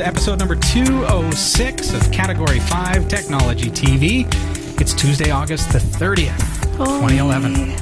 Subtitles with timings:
[0.00, 4.26] to episode number 206 of Category 5 Technology TV.
[4.80, 7.52] It's Tuesday, August the 30th, 2011.
[7.52, 7.74] You know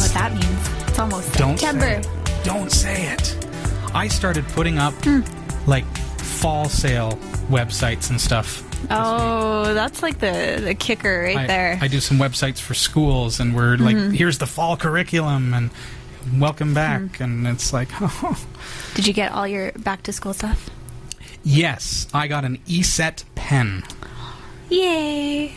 [0.00, 0.88] what that means?
[0.88, 2.02] It's almost Don't September.
[2.02, 2.44] say it.
[2.44, 3.48] Don't say it.
[3.94, 5.20] I started putting up hmm.
[5.68, 5.84] like
[6.18, 7.18] fall sale
[7.50, 8.62] websites and stuff.
[8.90, 11.78] Oh, that's like the, the kicker right I, there.
[11.82, 14.12] I do some websites for schools and we're like, mm-hmm.
[14.12, 15.70] here's the fall curriculum and
[16.34, 17.20] welcome back.
[17.20, 18.38] And it's like, oh.
[18.94, 20.70] Did you get all your back to school stuff?
[21.44, 23.84] Yes, I got an ESET pen.
[24.68, 25.52] Yay!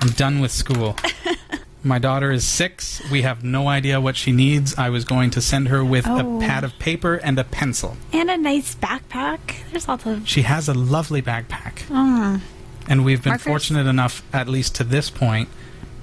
[0.00, 0.96] I'm done with school.
[1.82, 3.00] My daughter is six.
[3.10, 4.74] We have no idea what she needs.
[4.76, 6.36] I was going to send her with Oh.
[6.38, 7.96] a pad of paper and a pencil.
[8.12, 9.38] And a nice backpack.
[9.70, 10.28] There's lots of.
[10.28, 11.84] She has a lovely backpack.
[11.88, 12.40] Mm.
[12.88, 13.46] And we've been Markers?
[13.46, 15.48] fortunate enough, at least to this point,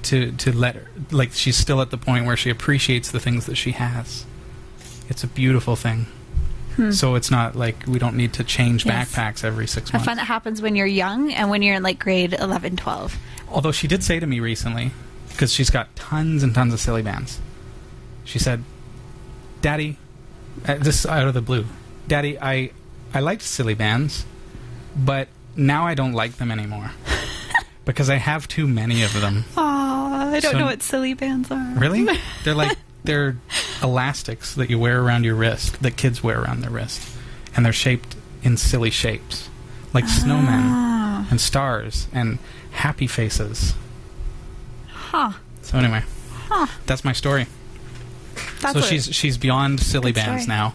[0.07, 3.45] to, to let her, like, she's still at the point where she appreciates the things
[3.45, 4.25] that she has.
[5.09, 6.07] It's a beautiful thing.
[6.91, 8.89] So it's not like we don't need to change Hmm.
[8.89, 9.11] Yes.
[9.15, 10.03] backpacks every six months.
[10.03, 13.17] I find that happens when you're young and when you're in like grade 11, 12.
[13.49, 14.91] Although she did say to me recently,
[15.29, 17.39] because she's got tons and tons of silly bands,
[18.25, 18.63] she said,
[19.63, 19.97] "Daddy,
[20.67, 21.65] uh, this is out of the blue,
[22.07, 22.69] Daddy, I
[23.11, 24.25] I liked silly bands,
[24.95, 26.91] but now I don't like them anymore
[27.85, 29.45] because I have too many of them.
[29.57, 29.76] Oh,
[30.37, 31.73] I don't So- know what silly bands are.
[31.75, 32.05] Really?
[32.43, 33.37] They're like they're
[33.81, 37.01] elastics that you wear around your wrist, that kids wear around their wrist,
[37.55, 39.49] and they're shaped in silly shapes,
[39.93, 42.37] like snowmen Ah, and stars and
[42.71, 43.73] happy faces."
[44.89, 45.31] huh.
[45.61, 46.03] So anyway,
[46.49, 46.67] Huh.
[46.85, 47.47] that's my story.
[48.61, 50.57] That's so she's she's beyond silly bands story.
[50.57, 50.73] now.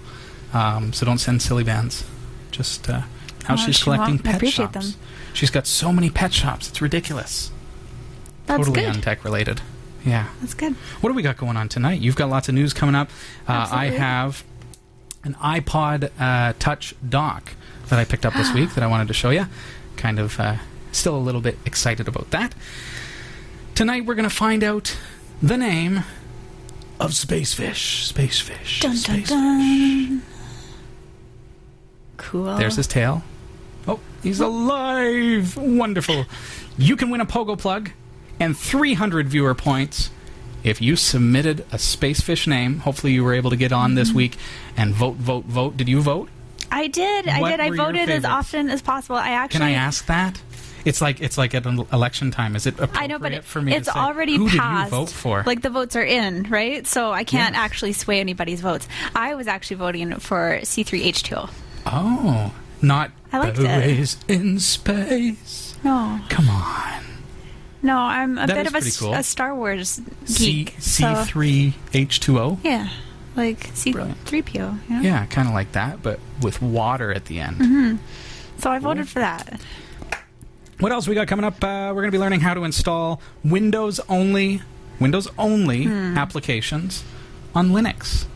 [0.53, 2.05] Um, so don't send silly bands.
[2.51, 3.03] Just uh,
[3.49, 4.93] now Oh, she's she collecting pet appreciate shops.
[4.93, 5.01] them.
[5.35, 6.69] She's got so many pet shops.
[6.69, 7.51] It's ridiculous.
[8.47, 8.95] That's totally good.
[8.95, 9.61] untech related.
[10.05, 10.29] Yeah.
[10.41, 10.75] That's good.
[11.01, 12.01] What do we got going on tonight?
[12.01, 13.09] You've got lots of news coming up.
[13.47, 14.45] Uh, I have
[15.25, 17.53] an iPod uh, Touch dock
[17.89, 19.47] that I picked up this week that I wanted to show you.
[19.97, 20.57] Kind of uh,
[20.91, 22.55] still a little bit excited about that.
[23.75, 24.97] Tonight we're going to find out
[25.41, 26.05] the name
[26.99, 28.13] of Spacefish.
[28.13, 28.81] Spacefish.
[28.81, 29.29] Dun, dun, Spacefish.
[29.29, 30.23] dun.
[32.17, 32.57] Cool.
[32.57, 33.23] There's his tail.
[33.89, 35.57] Oh, he's alive!
[35.57, 36.25] Wonderful.
[36.79, 37.91] You can win a pogo plug
[38.41, 40.11] and 300 viewer points
[40.65, 42.79] if you submitted a spacefish name.
[42.81, 43.97] Hopefully, you were able to get on Mm-hmm.
[43.97, 44.37] this week
[44.77, 45.77] and vote, vote, vote.
[45.77, 46.29] Did you vote?
[46.71, 47.29] I did.
[47.29, 47.61] I did.
[47.61, 49.17] I voted as often as possible.
[49.17, 49.59] I actually.
[49.61, 50.41] Can I ask that?
[50.85, 52.57] It's like it's like at an election time.
[52.57, 54.91] Is it appropriate I know, but it, for me it's say, already who passed.
[54.91, 55.45] did you vote for?
[55.47, 56.85] Like the votes are in, right?
[56.89, 57.61] So I can't Yes.
[57.63, 58.89] actually sway anybody's votes.
[59.15, 61.51] I was actually voting for C3H2O.
[61.87, 64.17] oh, not I liked it.
[64.29, 65.77] In space.
[65.85, 67.03] No, Come on,
[67.83, 69.15] no, I'm a That bit of a, cool.
[69.15, 70.75] a Star Wars C geek.
[70.79, 72.59] C three H two O.
[72.63, 72.89] yeah,
[73.37, 74.55] like C3PO.
[74.55, 75.01] You know?
[75.03, 77.99] Yeah, kind of like that, but with water at the end.
[78.59, 79.61] So I voted for that.
[80.81, 81.63] What else we got coming up?
[81.63, 84.63] Uh, we're going to be learning how to install Windows only
[85.01, 86.17] Windows only Hmm.
[86.19, 87.03] applications
[87.55, 88.27] on Linux.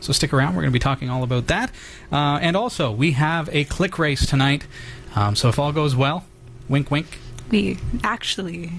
[0.00, 0.54] So stick around.
[0.54, 1.70] We're going to be talking all about that.
[2.10, 4.66] Uh, and also, we have a click race tonight.
[5.14, 6.24] Um, so if all goes well,
[6.68, 7.18] wink, wink.
[7.50, 8.72] We actually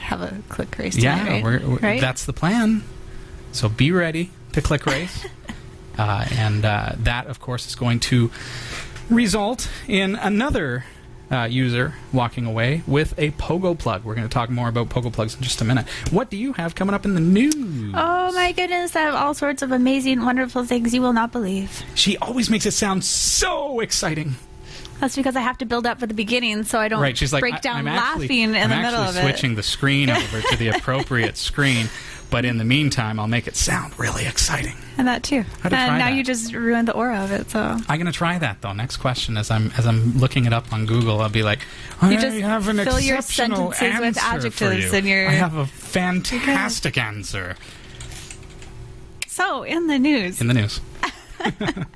[0.00, 0.96] have a click race.
[0.96, 1.44] yeah, tonight, right?
[1.44, 2.00] we're, we're- right?
[2.00, 2.82] that's the plan.
[3.52, 5.26] So be ready to click race.
[5.98, 8.30] uh, and uh, that, of course, is going to
[9.08, 10.84] result in another
[11.30, 14.04] uh, user walking away with a pogo plug.
[14.04, 15.88] We're going to talk more about pogo plugs in just a minute.
[16.10, 17.54] What do you have coming up in the news?
[17.94, 18.94] Oh my goodness!
[18.94, 21.82] I have all sorts of amazing, wonderful things you will not believe.
[21.94, 24.36] She always makes it sound so exciting.
[25.00, 27.32] That's because I have to build up for the beginning, so I don't Right, she's
[27.32, 29.20] like, break down I'm actually, laughing in I'm the middle of it.
[29.20, 31.88] switching the screen over to the appropriate screen,
[32.30, 34.74] but in the meantime, I'll make it sound really exciting.
[34.98, 35.44] And that too.
[35.62, 36.14] And now that?
[36.14, 37.50] you just ruined the aura of it.
[37.50, 38.72] So I'm gonna try that though.
[38.72, 41.60] Next question, as I'm as I'm looking it up on Google, I'll be like,
[42.00, 44.24] I You just have an fill your exceptional sentences with
[44.62, 44.98] adjectives you.
[44.98, 47.56] and your- I have a fantastic answer
[49.28, 50.80] so in the news, in the news.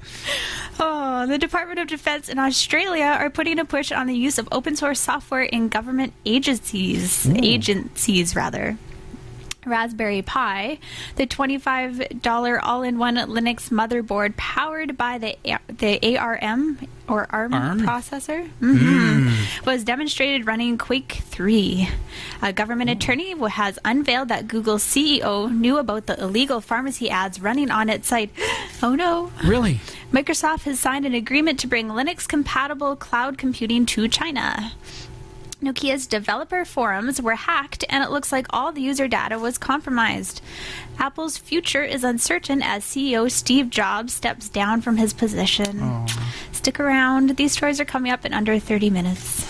[0.81, 4.48] oh, the Department of Defense in Australia are putting a push on the use of
[4.52, 7.28] open source software in government agencies.
[7.28, 8.76] Agencies, rather.
[9.67, 10.79] Raspberry Pi,
[11.17, 15.37] the $25 all-in-one Linux motherboard powered by the
[15.69, 16.79] the ARM
[17.09, 17.81] or ARM, ARM?
[17.81, 19.65] processor Mhm.
[19.67, 21.89] was demonstrated running Quake 3.
[22.43, 27.71] A government attorney has unveiled that Google's CEO knew about the illegal pharmacy ads running
[27.71, 28.31] on its site.
[28.83, 29.31] Oh no.
[29.45, 29.79] Really?
[30.11, 34.73] Microsoft has signed an agreement to bring Linux compatible cloud computing to China.
[35.62, 40.41] Nokia's developer forums were hacked, and it looks like all the user data was compromised.
[40.99, 46.07] Apple's future is uncertain as CEO Steve Jobs steps down from his position.
[46.53, 49.47] Stick around, these stories are coming up in under 30 minutes.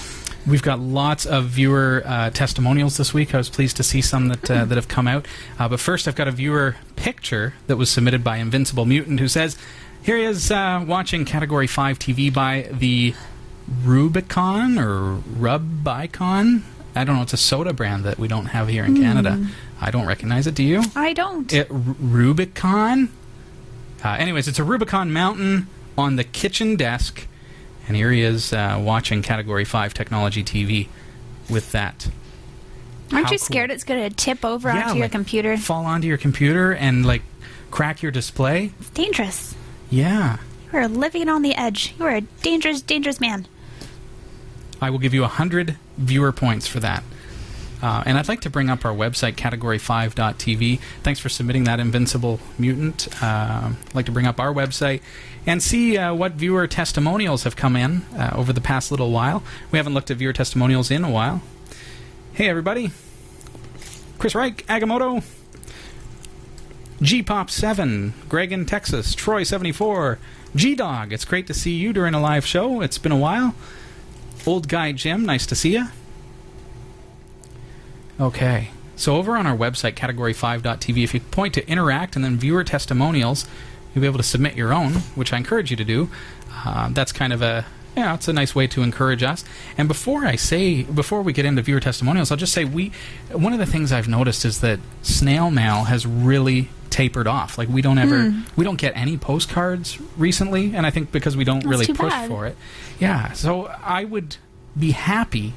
[0.47, 3.35] We've got lots of viewer uh, testimonials this week.
[3.35, 5.27] I was pleased to see some that uh, that have come out.
[5.59, 9.29] Uh, but first, I've got a viewer picture that was submitted by Invincible Mutant, who
[9.29, 9.57] says,
[10.03, 13.15] "Here he is uh, watching Category Five TV by the
[13.85, 16.65] Rubicon or Rubicon.
[16.95, 17.23] I don't know.
[17.23, 19.47] It's a soda brand that we don't have here in Canada.
[19.81, 20.55] I don't recognize it.
[20.55, 20.83] Do you?
[20.97, 21.53] I don't.
[21.53, 23.11] It, R- Rubicon.
[24.05, 27.27] Uh, anyways, it's a Rubicon mountain on the kitchen desk,
[27.87, 30.89] and here he is uh, watching Category Five Technology TV
[31.49, 32.09] with that.
[33.13, 33.45] Aren't how you cool.
[33.45, 35.57] scared it's going to tip over Yeah, onto your like, computer?
[35.57, 37.23] Fall onto your computer and like
[37.71, 38.73] crack your display.
[38.81, 39.55] It's dangerous.
[39.91, 40.39] Yeah,
[40.73, 41.95] You are living on the edge.
[41.99, 43.47] You are a dangerous, dangerous man.
[44.81, 47.03] I will give you a hundred viewer points for that.
[47.83, 50.81] Uh, and I'd like to bring up our website, category5.tv.
[51.03, 53.09] Thanks for submitting that, Invincible Mutant.
[53.23, 55.01] Uh, I'd like to bring up our website
[55.47, 59.43] and see uh, what viewer testimonials have come in uh, over the past little while.
[59.73, 61.43] We haven't looked at viewer testimonials in a while.
[62.35, 62.91] Hey, everybody.
[64.19, 65.25] Chris Reich, Agamotto,
[67.01, 70.19] G Pop 7, Greg in Texas, Troy 74,
[70.57, 71.13] G Dog.
[71.13, 72.81] It's great to see you during a live show.
[72.81, 73.55] It's been a while.
[74.47, 75.87] Old Guy Jim, nice to see you.
[78.19, 78.71] Okay.
[78.97, 83.47] So over on our website, category5.tv, if you point to interact and then viewer testimonials,
[83.95, 86.11] you'll be able to submit your own, which I encourage you to do.
[86.53, 87.65] Uh, that's kind of a
[88.01, 89.45] yeah, it's a nice way to encourage us.
[89.77, 92.93] And before I say, before we get into viewer testimonials, I'll just say we.
[93.31, 97.59] One of the things I've noticed is that snail mail has really tapered off.
[97.59, 101.45] Like we don't ever, we don't get any postcards recently, and I think because we
[101.45, 102.29] don't That's really push bad.
[102.29, 102.57] for it.
[102.99, 104.37] Yeah, so I would
[104.79, 105.53] be happy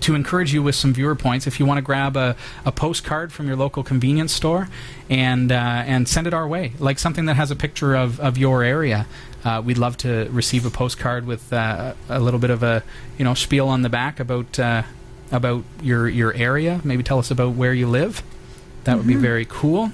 [0.00, 2.34] to encourage you with some viewer points if you want to grab a,
[2.64, 4.68] a postcard from your local convenience store
[5.08, 8.36] and uh, and send it our way like something that has a picture of, of
[8.36, 9.06] your area
[9.44, 12.82] uh, we'd love to receive a postcard with uh, a little bit of a
[13.18, 14.82] you know spiel on the back about uh,
[15.30, 18.22] about your your area maybe tell us about where you live
[18.84, 19.90] that would be very cool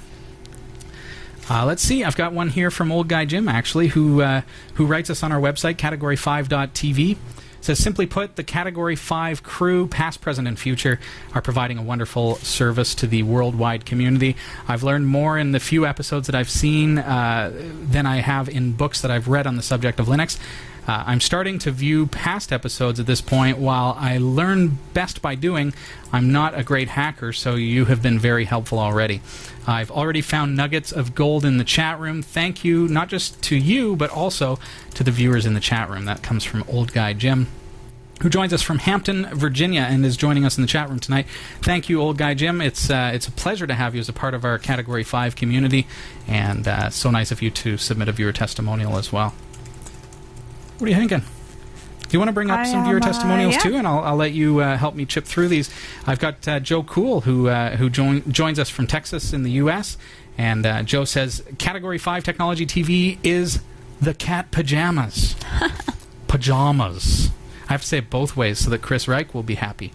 [1.50, 2.04] uh, let's see.
[2.04, 4.42] I've got one here from Old Guy Jim, actually, who uh,
[4.74, 7.16] who writes us on our website, category5.tv.
[7.60, 11.00] Says simply put, the Category 5 crew, past, present, and future,
[11.34, 14.37] are providing a wonderful service to the worldwide community.
[14.66, 18.72] I've learned more in the few episodes that I've seen uh, than I have in
[18.72, 20.38] books that I've read on the subject of Linux.
[20.88, 23.58] Uh, I'm starting to view past episodes at this point.
[23.58, 25.75] While I learn best by doing,
[26.14, 29.20] I'm not a great hacker, so you have been very helpful already.
[29.67, 32.23] I've already found nuggets of gold in the chat room.
[32.23, 34.58] Thank you, not just to you, but also
[34.94, 36.06] to the viewers in the chat room.
[36.06, 37.49] That comes from Old Guy Jim
[38.23, 41.26] who joins us from Hampton, Virginia, and is joining us in the chat room tonight.
[41.62, 42.61] Thank you, old guy Jim.
[42.61, 45.36] It's uh, it's a pleasure to have you as a part of our Category Five
[45.36, 45.86] community,
[46.27, 49.34] and uh, so nice of you to submit a viewer testimonial as well.
[50.79, 51.20] What are you thinking?
[51.20, 53.61] Do you want to bring up I some viewer uh, testimonials yeah.
[53.61, 55.70] too, and I'll, I'll let you uh, help me chip through these.
[56.06, 59.51] I've got uh, Joe Cool who uh, who join, joins us from Texas in the
[59.53, 59.99] U.S.
[60.39, 63.61] And uh, Joe says Category Five Technology TV is
[64.01, 65.35] the cat pajamas.
[66.29, 67.31] pajamas.
[67.69, 69.93] I have to say it both ways so that Chris Reich will be happy.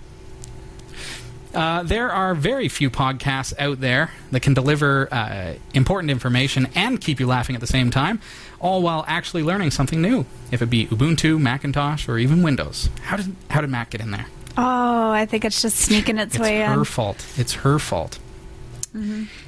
[1.53, 6.99] Uh, there are very few podcasts out there that can deliver uh, important information and
[6.99, 8.19] keep you laughing at the same time,
[8.63, 10.25] all while actually learning something new.
[10.49, 12.89] If it be Ubuntu, Macintosh, or even Windows.
[13.03, 14.25] How did how did Mac get in there?
[14.57, 17.25] Oh, I think it's just sneaking its, It's way her fault.
[17.37, 18.19] It's her fault.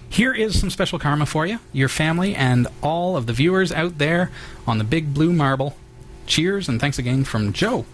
[0.09, 3.99] Here is some special karma for you, your family, and all of the viewers out
[3.99, 4.31] there
[4.65, 5.77] on the big blue marble.
[6.25, 7.85] Cheers and thanks again from Joe.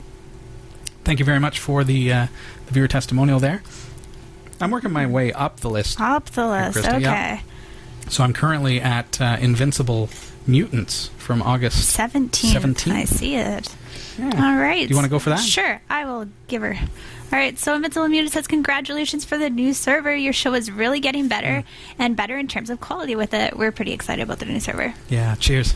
[1.04, 2.28] Thank you very much for the, uh,
[2.68, 3.64] the viewer testimonial there.
[4.62, 6.00] I'm working my way up the list.
[6.00, 6.78] Up the list.
[6.88, 7.42] Okay.
[8.08, 10.10] So I'm currently at uh, Invincible
[10.48, 12.54] Mutants from August 17th.
[12.54, 12.92] 17th.
[12.94, 13.76] I see it.
[14.18, 14.26] Yeah.
[14.52, 14.88] All right.
[14.88, 15.40] Do you want to go for that?
[15.40, 16.74] Sure, I will give her.
[17.34, 20.14] All right, so Invincible Mutant says, Congratulations for the new server.
[20.14, 21.64] Your show is really getting better Mm.
[21.98, 23.56] and better in terms of quality with it.
[23.56, 24.94] We're pretty excited about the new server.
[25.08, 25.36] Yeah.
[25.36, 25.74] Cheers.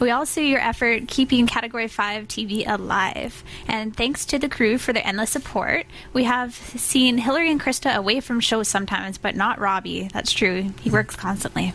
[0.00, 3.42] We all see your effort keeping Category 5 TV alive.
[3.66, 5.86] And thanks to the crew for their endless support.
[6.12, 10.10] We have seen Hillary and Christa away from shows sometimes, but not Robbie.
[10.12, 10.74] That's true.
[10.82, 11.72] He works constantly.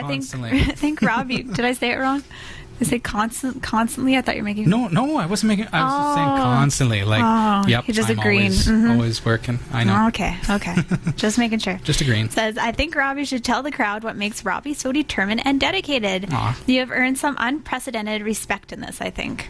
[0.00, 0.50] Constantly.
[0.50, 2.22] I think I think Robbie, did I say it wrong?
[2.80, 4.16] I say constant, constantly?
[4.16, 5.68] I thought you were making No, no, I wasn't making.
[5.72, 6.36] I was just saying Oh.
[6.42, 7.04] constantly.
[7.04, 8.42] Like, Oh, yep, you're just I'm agreeing.
[8.46, 8.90] Always, Mhm.
[8.94, 9.58] always working.
[9.72, 9.96] I know.
[10.02, 10.74] Oh, okay, okay.
[11.16, 11.78] Just making sure.
[11.84, 12.28] Just agreeing.
[12.30, 16.28] Says, I think Robbie should tell the crowd what makes Robbie so determined and dedicated.
[16.32, 16.56] Aw.
[16.66, 19.48] You have earned some unprecedented respect in this, I think.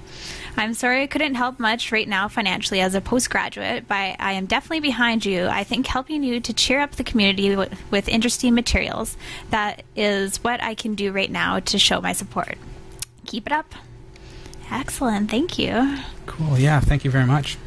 [0.59, 4.45] I'm sorry I couldn't help much right now financially as a postgraduate, but I am
[4.45, 5.47] definitely behind you.
[5.47, 9.17] I think helping you to cheer up the community w- with interesting materials,
[9.50, 12.59] that is what I can do right now to show my support.
[13.26, 13.75] Keep it up.
[14.71, 15.31] Excellent.
[15.31, 15.99] Thank you.
[16.26, 16.59] Cool.
[16.59, 16.81] Yeah.
[16.81, 17.59] Thank you very much.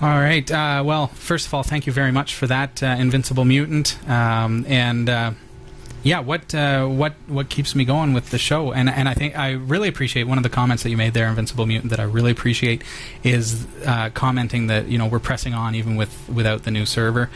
[0.00, 0.50] All right.
[0.50, 3.98] Uh, well, first of all, thank you very much for that, uh, Invincible Mutant.
[4.06, 5.32] Um, and uh,
[6.02, 8.72] yeah, what uh, what what keeps me going with the show?
[8.72, 11.26] And and I think I really appreciate one of the comments that you made there,
[11.28, 11.90] Invincible Mutant.
[11.90, 12.82] That I really appreciate
[13.24, 17.30] is uh, commenting that you know we're pressing on even with without the new server.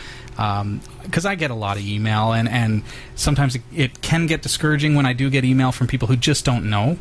[1.02, 2.82] Because I get a lot of email, and, and
[3.14, 6.44] sometimes it, it can get discouraging when I do get email from people who just
[6.44, 6.98] don't know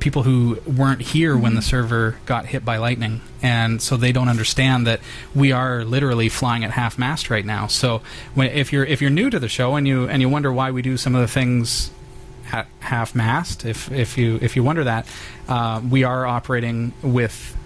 [0.00, 3.20] people who weren't here when the server got hit by lightning.
[3.42, 5.00] And so they don't understand that
[5.34, 7.66] we are literally flying at half mast right now.
[7.68, 8.02] So
[8.34, 10.70] when, if you're if you're new to the show and you and you wonder why
[10.70, 11.90] we do some of the things
[12.52, 15.06] at half mast if if you if you wonder that
[15.48, 17.56] uh, we are operating with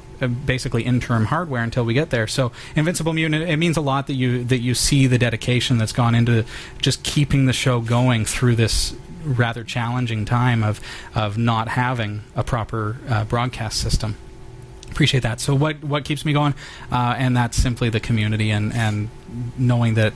[0.47, 2.27] basically interim hardware until we get there.
[2.27, 5.93] So Invincible Mutant, it means a lot that you that you see the dedication that's
[5.93, 6.45] gone into
[6.81, 8.95] just keeping the show going through this
[9.25, 10.81] rather challenging time of
[11.15, 14.17] of not having a proper uh, broadcast system.
[14.91, 15.41] Appreciate that.
[15.41, 16.55] So what what keeps me going,
[16.93, 19.09] uh, and that's simply the community and and
[19.59, 20.13] knowing that.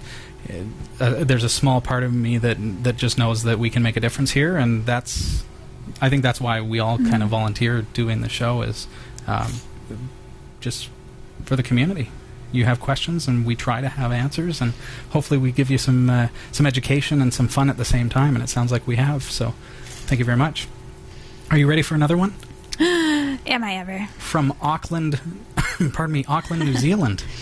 [1.00, 3.96] Uh, there's a small part of me that that just knows that we can make
[3.98, 5.44] a difference here, and that's,
[6.00, 8.86] I think that's why we all kind of volunteer doing the show is,
[9.26, 9.52] um,
[10.60, 10.88] just
[11.44, 12.10] for the community.
[12.50, 14.72] You have questions, and we try to have answers, and
[15.10, 18.34] hopefully we give you some uh, some education and some fun at the same time.
[18.34, 19.22] And it sounds like we have.
[19.24, 19.52] So,
[20.06, 20.66] thank you very much.
[21.50, 22.34] Are you ready for another one
[22.80, 24.06] Am I ever?
[24.18, 25.20] from Auckland?
[25.92, 27.24] pardon me, Auckland, New Zealand.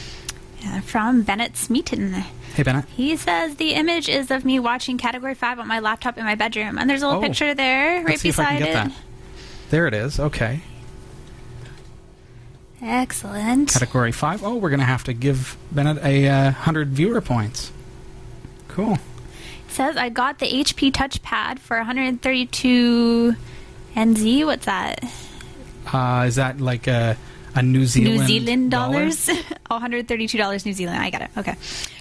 [0.63, 2.13] Yeah, from Bennett Smeaton.
[2.55, 2.87] Hey Bennett.
[2.87, 6.35] He says the image is of me watching Category 5 on my laptop in my
[6.35, 6.79] bedroom.
[6.79, 7.25] And there's a little Oh.
[7.27, 8.73] picture there right Let's see if I beside can get it.
[8.89, 8.93] that.
[9.71, 10.19] There it is.
[10.19, 10.61] Okay.
[12.83, 13.73] Excellent.
[13.73, 14.45] Category five.
[14.45, 17.73] Oh, we're gonna have to give Bennett a uh, hundred viewer points.
[18.69, 18.99] Cool.
[19.69, 23.35] says I got the HP touchpad for 132
[23.95, 24.45] NZ.
[24.47, 25.03] What's that?
[25.93, 27.17] Uh, is that like a
[27.57, 28.99] a New Zealand New Zealand dollar?
[29.01, 29.29] dollars?
[29.71, 30.99] oh, $132 New Zealand.
[30.99, 31.31] I got it.
[31.37, 31.55] Okay.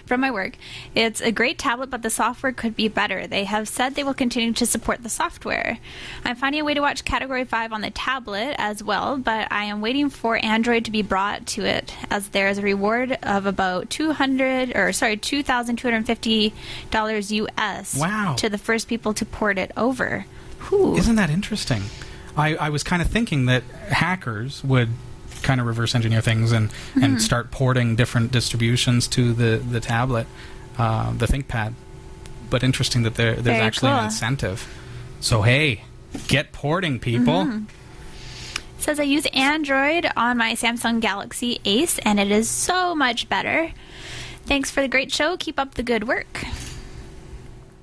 [0.05, 0.55] From my work.
[0.93, 3.25] It's a great tablet, but the software could be better.
[3.25, 5.79] They have said they will continue to support the software.
[6.23, 9.63] I'm finding a way to watch Category 5 on the tablet as well, but I
[9.65, 13.47] am waiting for Android to be brought to it as there is a reward of
[13.47, 16.53] about 200 or sorry, $2,250
[17.31, 18.35] US Wow.
[18.37, 20.25] to the first people to port it over.
[20.69, 20.95] Whew.
[20.97, 21.83] Isn't that interesting?
[22.37, 24.89] I, I was kind of thinking that hackers would
[25.43, 27.03] kind of reverse engineer things and, Mm-hmm.
[27.03, 30.27] and start porting different distributions to the, the tablet,
[30.77, 31.73] uh, the ThinkPad.
[32.49, 34.67] But interesting that there, there's Very actually an incentive.
[35.19, 35.83] So, hey,
[36.27, 37.45] get porting, people.
[37.45, 37.63] Mm-hmm.
[38.79, 43.71] says I use Android on my Samsung Galaxy Ace, and it is so much better.
[44.45, 45.37] Thanks for the great show.
[45.37, 46.45] Keep up the good work.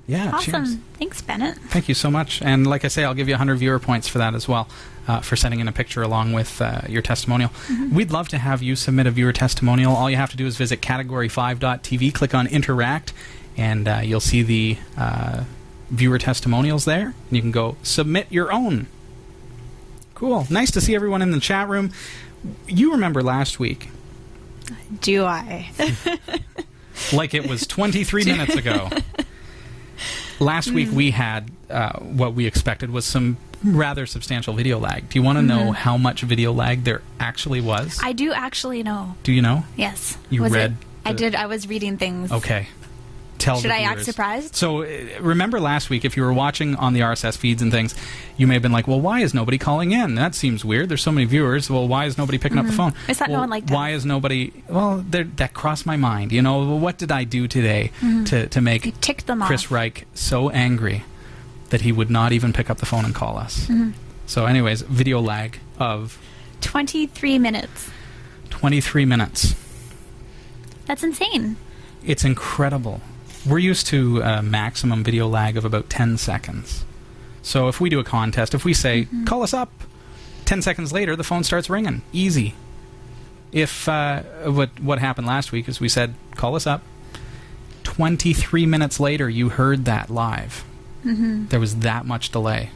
[0.07, 0.65] Yeah, Awesome.
[0.67, 0.77] cheers.
[0.99, 1.57] Thanks, Bennett.
[1.69, 2.43] Thank you so much.
[2.43, 4.69] And like I say, I'll give you 100 viewer points for that as well,
[5.09, 7.51] uh, for sending in a picture along with uh, your testimonial.
[7.91, 9.95] We'd love to have you submit a viewer testimonial.
[9.95, 13.13] All you have to do is visit category5.tv, click on interact,
[13.57, 15.45] and uh, you'll see the uh,
[15.91, 17.07] viewer testimonials there.
[17.07, 18.87] And you can go submit your own.
[20.15, 20.47] Cool.
[20.51, 21.91] Nice to see everyone in the chat room.
[22.67, 23.89] You remember last week,
[25.01, 25.71] Do I?
[27.13, 28.89] like it was 23 minutes ago.
[30.41, 35.09] Last week we had uh, what we expected was some rather substantial video lag.
[35.09, 35.73] Do you want to know mm-hmm.
[35.73, 37.99] how much video lag there actually was?
[38.03, 39.15] I do actually know.
[39.23, 39.65] Do you know?
[39.77, 40.17] Yes.
[40.31, 41.35] You Was read I did.
[41.35, 42.33] I was reading things.
[42.33, 42.69] Okay.
[43.39, 44.55] Tell Should the I act surprised?
[44.55, 44.87] So uh,
[45.21, 47.93] remember last week, if you were watching on the RSS feeds and things,
[48.37, 50.15] you may have been like, "Well, why is nobody calling in?
[50.15, 50.89] That seems weird.
[50.89, 51.69] There's so many viewers.
[51.69, 52.91] Well, why is nobody picking up the mm-hmm.
[52.91, 52.95] phone?
[53.09, 53.75] I thought no one like that.
[53.75, 54.53] Why is nobody?
[54.69, 56.31] Well, that crossed my mind.
[56.31, 58.25] You know, what did I do today mm-hmm.
[58.25, 59.73] to to make Chris off.
[59.73, 61.03] Reich so angry
[61.73, 63.67] that he would not even pick up the phone and call us.
[63.67, 63.93] Mm-hmm.
[64.27, 66.19] So, anyways, video lag of
[66.61, 67.91] 23 minutes.
[68.51, 69.55] 23 minutes.
[70.85, 71.57] That's insane.
[72.05, 73.01] It's incredible.
[73.47, 76.85] We're used to a maximum video lag of about 10 seconds.
[77.41, 79.71] So if we do a contest, if we say, call us up,
[80.45, 82.03] 10 seconds later, the phone starts ringing.
[82.13, 82.55] Easy.
[83.51, 86.83] If uh, what, what happened last week is we said, call us up.
[87.83, 90.65] 23 minutes later, you heard that live.
[91.05, 91.47] Mm-hmm.
[91.47, 92.71] There was that much delay.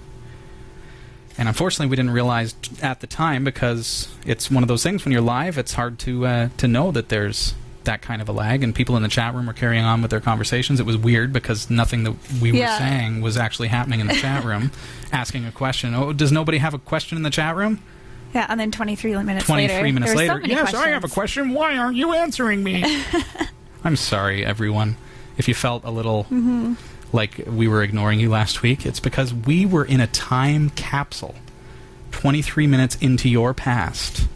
[1.38, 5.12] And unfortunately, we didn't realize at the time because it's one of those things when
[5.12, 7.54] you're live, it's hard to uh, to know that there's
[7.85, 8.62] that kind of a lag.
[8.62, 10.80] And people in the chat room were carrying on with their conversations.
[10.80, 14.45] It was weird because nothing that we were saying was actually happening in the chat
[14.45, 14.73] room.
[15.12, 15.95] Asking a question.
[15.95, 17.83] Oh, does nobody have a question in the chat room?
[18.35, 19.92] Yeah, and then 23 minutes 23 later.
[19.92, 20.40] minutes later.
[20.42, 21.52] So yes, I have a question.
[21.54, 22.85] Why aren't you answering me?
[23.85, 24.97] I'm sorry, everyone.
[25.38, 26.75] If you felt a little Mm-hmm.
[27.13, 31.35] Like we were ignoring you last week, it's because we were in a time capsule
[32.13, 34.27] 23 minutes into your past.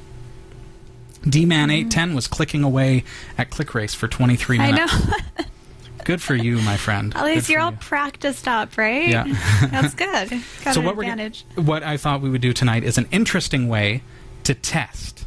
[1.28, 3.04] D Man 810 was clicking away
[3.36, 4.62] at Click Race for 23 Mm-hmm.
[4.62, 5.44] I know.
[6.04, 7.14] Good for you, my friend.
[7.14, 7.76] At least you're all you.
[7.78, 9.08] practiced up, right?
[9.08, 9.24] Yeah.
[9.70, 10.30] That's good.
[10.64, 14.02] Got so what we're what I thought we would do tonight is an interesting way
[14.44, 15.26] to test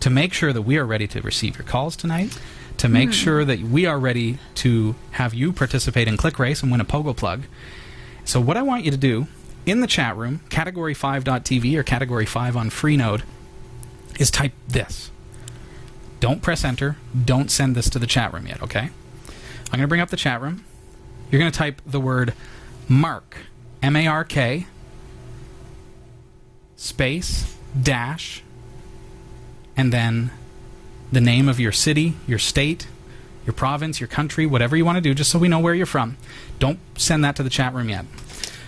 [0.00, 2.38] to make sure that we are ready to receive your calls tonight
[2.78, 3.12] to make hmm.
[3.12, 6.84] sure that we are ready to have you participate in click race and win a
[6.84, 7.42] pogo plug.
[8.24, 9.26] So what i want you to do
[9.66, 13.22] in the chat room category5.tv or category 5 on freenode
[14.18, 15.10] is type this.
[16.20, 16.96] Don't press enter.
[17.24, 18.90] Don't send this to the chat room yet okay?
[19.66, 20.64] I'm going to bring up the chat room.
[21.30, 22.34] You're going to type the word
[22.88, 23.36] mark
[23.82, 24.66] m-a-r-k
[26.76, 28.42] space dash
[29.76, 30.30] and then
[31.14, 32.86] the name of your city, your state,
[33.46, 35.86] your province, your country, whatever you want to do, just so we know where you're
[35.86, 36.16] from.
[36.58, 38.04] Don't send that to the chat room yet.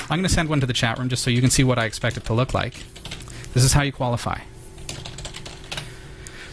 [0.02, 1.78] I'm going to send one to the chat room just so you can see what
[1.78, 2.74] I expect it to look like.
[3.54, 4.40] This is how you qualify.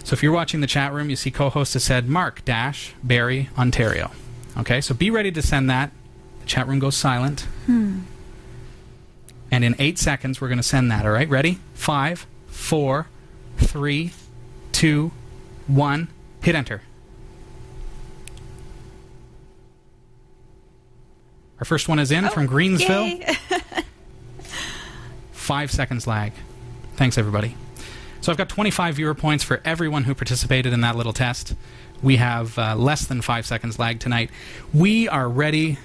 [0.03, 3.50] So if you're watching the chat room, you see co-host has said Mark dash Barry
[3.57, 4.12] Ontario.
[4.57, 5.91] Okay, so be ready to send that.
[6.41, 7.41] The chat room goes silent.
[7.65, 8.01] Hmm.
[9.51, 11.05] And in eight seconds, we're going to send that.
[11.05, 11.59] All right, ready?
[11.73, 13.07] Five, four,
[13.57, 14.12] three,
[14.71, 15.12] two,
[15.67, 16.10] one.
[16.41, 16.82] Hit enter.
[21.60, 23.24] Our first one is in from Greensville.
[25.31, 26.33] Five seconds lag.
[26.96, 27.55] Thanks, everybody.
[28.22, 31.55] So I've got 25 viewer points for everyone who participated in that little test.
[32.01, 34.29] We have uh, less than five seconds lag tonight.
[34.74, 35.77] We are ready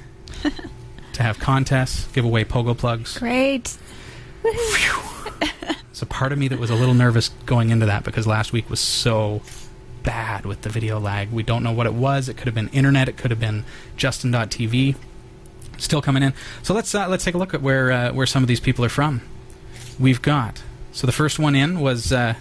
[1.12, 3.18] to have contests, give away pogo plugs.
[3.18, 3.76] Great.
[4.42, 8.52] There's a part of me that was a little nervous going into that because last
[8.52, 9.42] week was so
[10.08, 11.30] bad with the video lag.
[11.30, 12.30] We don't know what it was.
[12.30, 13.10] It could have been internet.
[13.10, 13.66] It could have been
[13.98, 14.96] Justin.tv.
[15.76, 16.32] Still coming in.
[16.62, 18.86] So let's uh, let's take a look at where uh, where some of these people
[18.86, 19.20] are from.
[20.00, 22.36] We've got so the first one in was uh,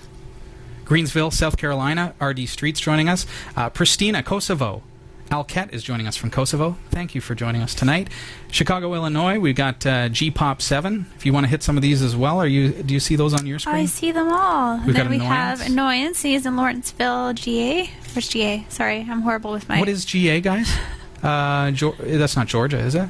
[0.86, 2.16] Greensville, South Carolina.
[2.22, 3.26] RD Streets joining us.
[3.58, 4.82] Uh, Pristina, Kosovo.
[5.30, 6.78] Alket is joining us from Kosovo.
[6.90, 8.10] Thank you for joining us tonight.
[8.50, 9.40] Chicago, Illinois.
[9.40, 11.06] We've got uh, G Pop Seven.
[11.16, 12.72] If you want to hit some of these as well, are you?
[12.72, 13.76] Do you see those on your screen?
[13.76, 14.80] I see them all.
[14.86, 15.62] We've then we Annoyance.
[15.62, 16.22] have Annoyance.
[16.22, 17.90] He's in Lawrenceville, GA.
[18.14, 18.66] Where's GA?
[18.70, 19.80] Sorry, I'm horrible with my.
[19.80, 20.72] What is GA, guys?
[21.24, 23.10] Uh, Geor- that's not Georgia, is it?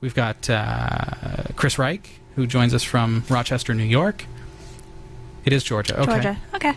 [0.00, 4.24] We've got uh, Chris Reich, who joins us from Rochester, New York.
[5.44, 6.00] It is Georgia.
[6.00, 6.12] Okay.
[6.12, 6.38] Georgia?
[6.54, 6.72] Okay.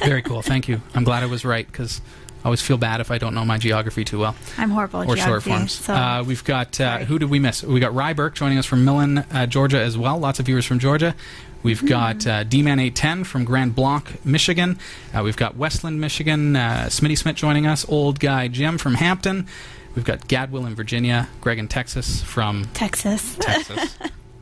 [0.00, 0.42] Very cool.
[0.42, 0.82] Thank you.
[0.94, 2.02] I'm glad I was right because
[2.42, 5.06] I always feel bad if I don't know my geography too well I'm horrible at
[5.08, 5.50] or short geography.
[5.50, 5.72] forms.
[5.72, 7.62] So Uh, we've got uh, who did we miss?
[7.62, 10.18] We got Rye Burke joining us from Millen, uh, Georgia as well.
[10.18, 11.14] Lots of viewers from Georgia.
[11.62, 14.80] We've got uh, D-Man 810 from Grand Blanc, Michigan.
[15.16, 16.56] Uh, we've got Westland, Michigan.
[16.56, 17.88] Uh, Smitty Smith joining us.
[17.88, 19.46] Old Guy Jim from Hampton.
[19.94, 21.28] We've got Gadwill in Virginia.
[21.40, 23.36] Greg in Texas from Texas.
[23.38, 23.96] Texas.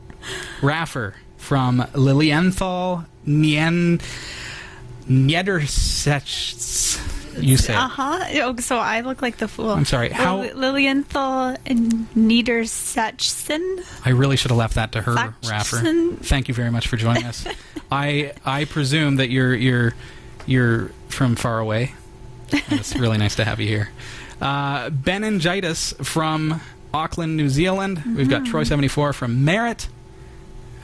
[0.63, 3.99] Raffer from Lilienthal, Nien,
[5.07, 6.97] Niedersachs.
[7.41, 7.73] You say.
[7.73, 8.19] Uh huh.
[8.43, 9.69] Oh, so I look like the fool.
[9.71, 13.83] I'm sorry, how- Lil- Lilienthal and Niedersachsen.
[14.05, 15.49] I really should have left that to her, Sachsen.
[15.49, 16.23] Raffer.
[16.23, 17.45] Thank you very much for joining us.
[17.91, 19.93] I I presume that you're you're
[20.45, 21.93] you're from far away.
[22.51, 23.89] And it's really nice to have you here.
[24.41, 26.59] Uh, Beningitis from
[26.93, 28.01] Auckland, New Zealand.
[28.17, 29.87] We've got Troy seventy four from Merritt.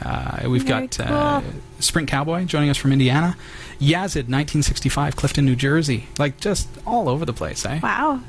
[0.02, 1.42] Uh, we've Very got uh.
[1.80, 3.36] Sprint Cowboy joining us from Indiana.
[3.80, 6.08] Yazid, 1965, Clifton, New Jersey.
[6.18, 7.80] Like just all over the place, eh?
[7.82, 8.22] Wow.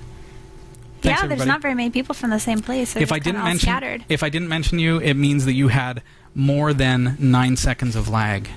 [1.01, 1.39] Thanks, yeah, everybody.
[1.39, 2.93] there's not very many people from the same place.
[2.95, 4.05] They're if I didn't mention scattered.
[4.09, 6.03] if I didn't mention you, it means that you had
[6.35, 8.49] more than nine seconds of lag.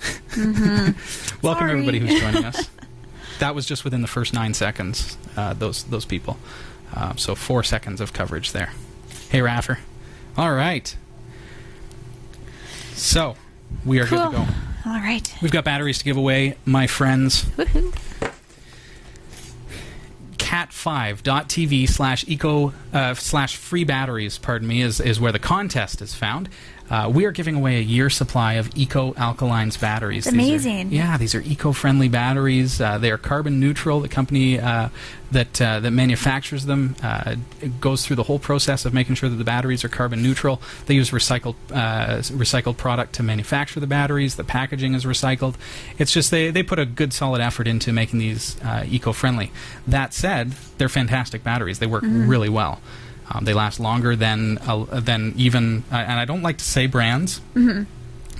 [0.36, 0.94] Welcome
[1.42, 1.70] Sorry.
[1.72, 2.68] everybody who's joining us.
[3.40, 5.16] that was just within the first nine seconds.
[5.36, 6.36] Uh, those those people.
[6.94, 8.72] Uh, so four seconds of coverage there.
[9.30, 9.78] Hey Raffer.
[10.36, 10.94] All right.
[12.92, 13.36] So
[13.84, 14.18] We are Cool.
[14.18, 14.46] good to go.
[14.88, 15.34] All right.
[15.42, 17.44] We've got batteries to give away, my friends.
[17.44, 17.94] Woohoo.
[20.38, 26.14] cat5.tv slash eco uh, slash free batteries pardon me is, is where the contest is
[26.14, 26.48] found
[26.90, 30.24] uh, we are giving away a year supply of eco alkalines batteries.
[30.24, 30.92] That's These are- amazing.
[30.92, 32.80] yeah these are eco-friendly batteries.
[32.80, 34.00] Uh, they are carbon neutral.
[34.00, 34.88] The company uh,
[35.30, 37.36] that uh, that manufactures them uh,
[37.80, 40.60] goes through the whole process of making sure that the batteries are carbon neutral.
[40.86, 44.36] They use recycled uh, recycled product to manufacture the batteries.
[44.36, 45.56] The packaging is recycled.
[45.98, 49.52] It's just they, they put a good solid effort into making these uh, eco-friendly.
[49.86, 51.78] That said they're fantastic batteries.
[51.78, 52.80] They work really well
[53.30, 56.86] um, they last longer than uh, than even uh, and I don't like to say
[56.86, 57.40] brands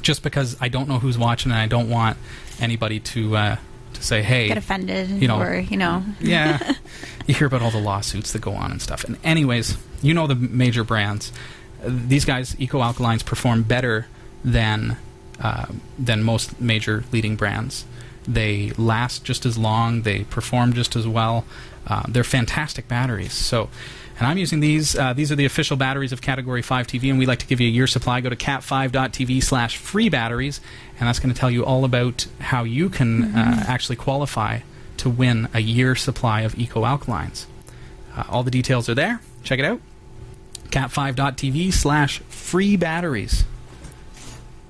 [0.02, 2.16] just because I don't know who's watching and I don't want
[2.60, 3.56] anybody to uh,
[3.94, 6.74] to say hey Get offended, you know- or you know, yeah.
[7.26, 9.04] You hear about all the lawsuits that go on and stuff.
[9.04, 11.30] And anyways you know the major brands.
[11.84, 14.06] These guys eco alkalines perform better
[14.42, 14.96] than
[15.40, 15.66] uh,
[15.98, 17.84] than most major leading brands.
[18.26, 20.02] They last just as long.
[20.02, 21.44] They perform just as well.
[21.86, 23.32] Uh, they're fantastic batteries.
[23.32, 23.68] So
[24.18, 24.96] and I'm using these.
[24.96, 27.60] Uh, these are the official batteries of Category 5 TV, and we like to give
[27.60, 28.20] you a year supply.
[28.20, 30.60] Go to cat5.tv slash free batteries,
[30.98, 34.60] and that's going to tell you all about how you can uh, actually qualify
[34.96, 37.46] to win a year supply of eco alkalines.
[38.16, 39.20] Uh, all the details are there.
[39.44, 39.80] Check it out.
[40.70, 43.44] cat5.tv slash free batteries.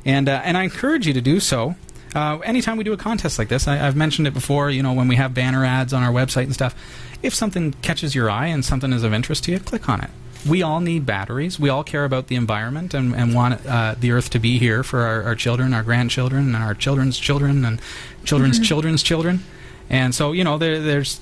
[0.04, 1.74] And, uh, and I encourage you to do so.
[2.14, 4.92] Uh, anytime we do a contest like this, I, I've mentioned it before, you know,
[4.92, 6.74] when we have banner ads on our website and stuff.
[7.22, 10.10] If something catches your eye and something is of interest to you, click on it.
[10.48, 11.58] We all need batteries.
[11.58, 14.84] We all care about the environment and, and want uh, the earth to be here
[14.84, 17.80] for our, our children, our grandchildren, and our children's children, and
[18.24, 19.42] children's children's children.
[19.90, 21.18] And so, you know, there, there's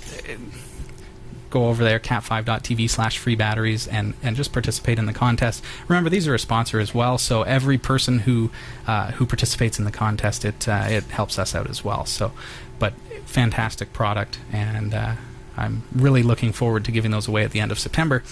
[1.56, 5.64] go over there, cat5.tv slash free batteries, and, and just participate in the contest.
[5.88, 8.50] Remember, these are a sponsor as well, so every person who
[8.86, 12.04] uh, who participates in the contest, it uh, it helps us out as well.
[12.04, 12.32] So,
[12.78, 12.92] but
[13.24, 15.14] fantastic product, and uh,
[15.56, 18.22] I'm really looking forward to giving those away at the end of September.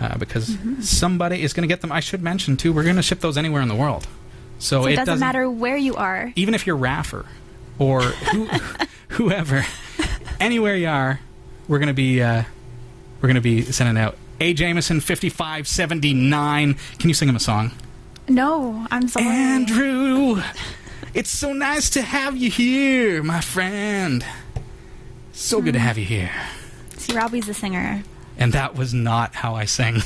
[0.00, 1.92] Uh, because somebody is going to get them.
[1.92, 4.08] I should mention too, we're going to ship those anywhere in the world.
[4.58, 6.32] So, so it it doesn't matter where you are.
[6.34, 7.26] even if you're Raffer
[7.78, 8.46] or who,
[9.10, 9.64] whoever,
[10.40, 11.20] anywhere you are,
[11.72, 12.44] we're gonna be uh,
[13.22, 16.76] we're gonna be sending out A Jameson fifty five seventy nine.
[16.98, 17.70] Can you sing him a song?
[18.28, 19.24] No, I'm sorry.
[19.24, 20.42] Andrew,
[21.14, 24.22] it's so nice to have you here, my friend.
[25.32, 26.30] So good to have you here.
[26.98, 28.02] See, Robbie's a singer.
[28.36, 30.02] And that was not how I sang.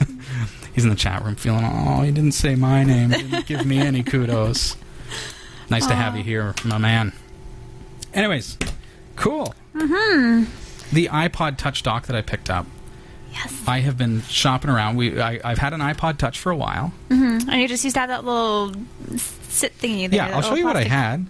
[0.74, 3.78] He's in the chat room feeling, oh, he didn't say my name, didn't give me
[3.78, 4.76] any kudos.
[5.68, 7.12] Nice to have you here, my man.
[8.14, 8.56] Anyways,
[9.16, 9.54] cool.
[9.74, 10.61] Mm-hmm.
[10.92, 12.66] The iPod Touch dock that I picked up,
[13.32, 13.62] Yes.
[13.66, 14.96] I have been shopping around.
[14.96, 16.92] We, I, I've had an iPod Touch for a while.
[17.08, 17.48] Mhm.
[17.48, 18.74] And you just used to have that little
[19.16, 20.10] sit thingy.
[20.10, 21.26] There, Yeah, I'll show you what I had.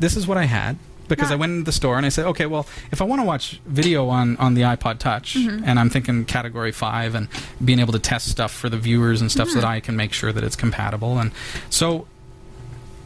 [0.00, 1.34] This is what I had because Yeah.
[1.34, 3.60] I went into the store and I said, okay, well, if I want to watch
[3.66, 5.62] video on, on the iPod Touch, Mm-hmm.
[5.64, 7.28] and I'm thinking Category Five and
[7.64, 9.70] being able to test stuff for the viewers and stuff so that Mm-hmm.
[9.74, 11.30] I can make sure that it's compatible, and
[11.70, 12.08] so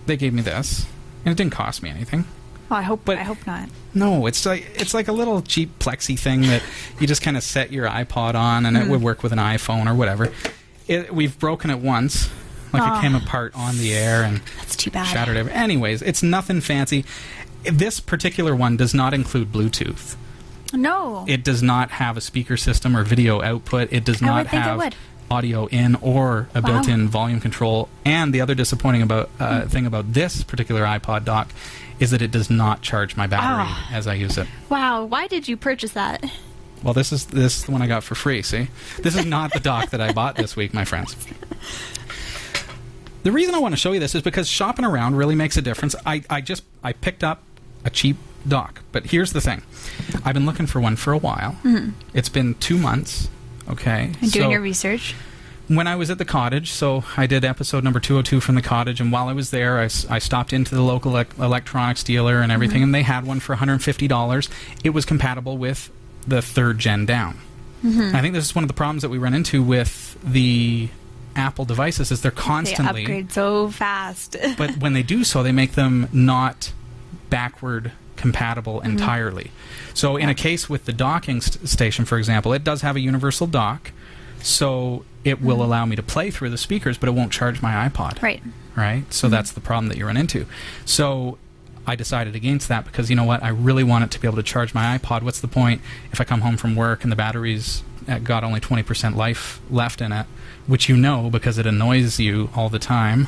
[0.06, 0.86] they gave me this,
[1.26, 2.24] and it didn't cost me anything.
[2.72, 3.02] Well, I hope.
[3.04, 3.68] But- I hope not.
[3.94, 6.62] No, it's like it's like a little cheap plexi thing that
[6.98, 8.90] you just kind of set your iPod on, and it Mm-hmm.
[8.92, 10.32] would work with an iPhone or whatever.
[10.88, 12.30] It, we've broken it once,
[12.72, 12.98] like Aw.
[12.98, 15.04] it came apart on the air and That's too bad.
[15.04, 15.52] shattered every.
[15.52, 17.04] Anyways, it's nothing fancy.
[17.64, 20.16] This particular one does not include Bluetooth.
[20.72, 21.26] No.
[21.28, 23.92] It does not have a speaker system or video output.
[23.92, 24.94] It does I not it have would.
[25.32, 26.68] Audio in or a Wow.
[26.72, 27.88] built-in volume control.
[28.04, 31.48] And the other disappointing about uh, thing about this particular iPod dock
[31.98, 33.88] is that it does not charge my battery Ah.
[33.92, 34.46] as I use it.
[34.68, 35.04] wow.
[35.04, 36.24] Why did you purchase that?
[36.82, 38.42] Well, this is this is the one I got for free.
[38.42, 38.66] See,
[38.98, 41.14] this is not the dock that I bought this week, my friends.
[43.22, 45.62] The reason I want to show you this is because shopping around really makes a
[45.62, 45.94] difference.
[46.04, 47.40] I, I just I picked up
[47.84, 48.16] a cheap
[48.48, 49.62] dock, but here's the thing:
[50.24, 51.56] I've been looking for one for a while.
[52.14, 53.28] It's been two months.
[53.70, 55.14] Okay, And doing So- your research.
[55.68, 59.00] when I was at the cottage, so I did episode number 202 from the cottage,
[59.00, 62.50] and while I was there, I, I stopped into the local elec electronics dealer and
[62.52, 62.84] everything, mm-hmm.
[62.84, 64.48] and they had one for $150.
[64.84, 65.90] It was compatible with
[66.26, 67.38] the third gen down.
[67.84, 68.14] Mm-hmm.
[68.14, 70.88] I think this is one of the problems that we run into with the
[71.34, 74.36] Apple devices is they're They constantly upgrade so fast.
[74.58, 76.72] but when they do so, they make them not
[77.30, 78.90] backward compatible Mm-hmm.
[78.92, 79.50] entirely.
[79.94, 83.00] So, in a case with the docking st- station, for example, it does have a
[83.00, 83.92] universal dock,
[84.42, 87.72] so it will allow me to play through the speakers, but it won't charge my
[87.88, 88.14] iPod.
[88.14, 88.24] Mm-hmm.
[88.26, 88.42] right.
[88.74, 89.12] Right?
[89.12, 90.46] So, that's the problem that you run into.
[90.86, 91.36] So,
[91.86, 93.42] I decided against that because you know what?
[93.42, 95.22] I really want it to be able to charge my iPod.
[95.22, 95.80] What's the point
[96.12, 97.82] if I come home from work and the battery's
[98.24, 100.26] got only 20% life left in it,
[100.68, 103.26] which you know because it annoys you all the time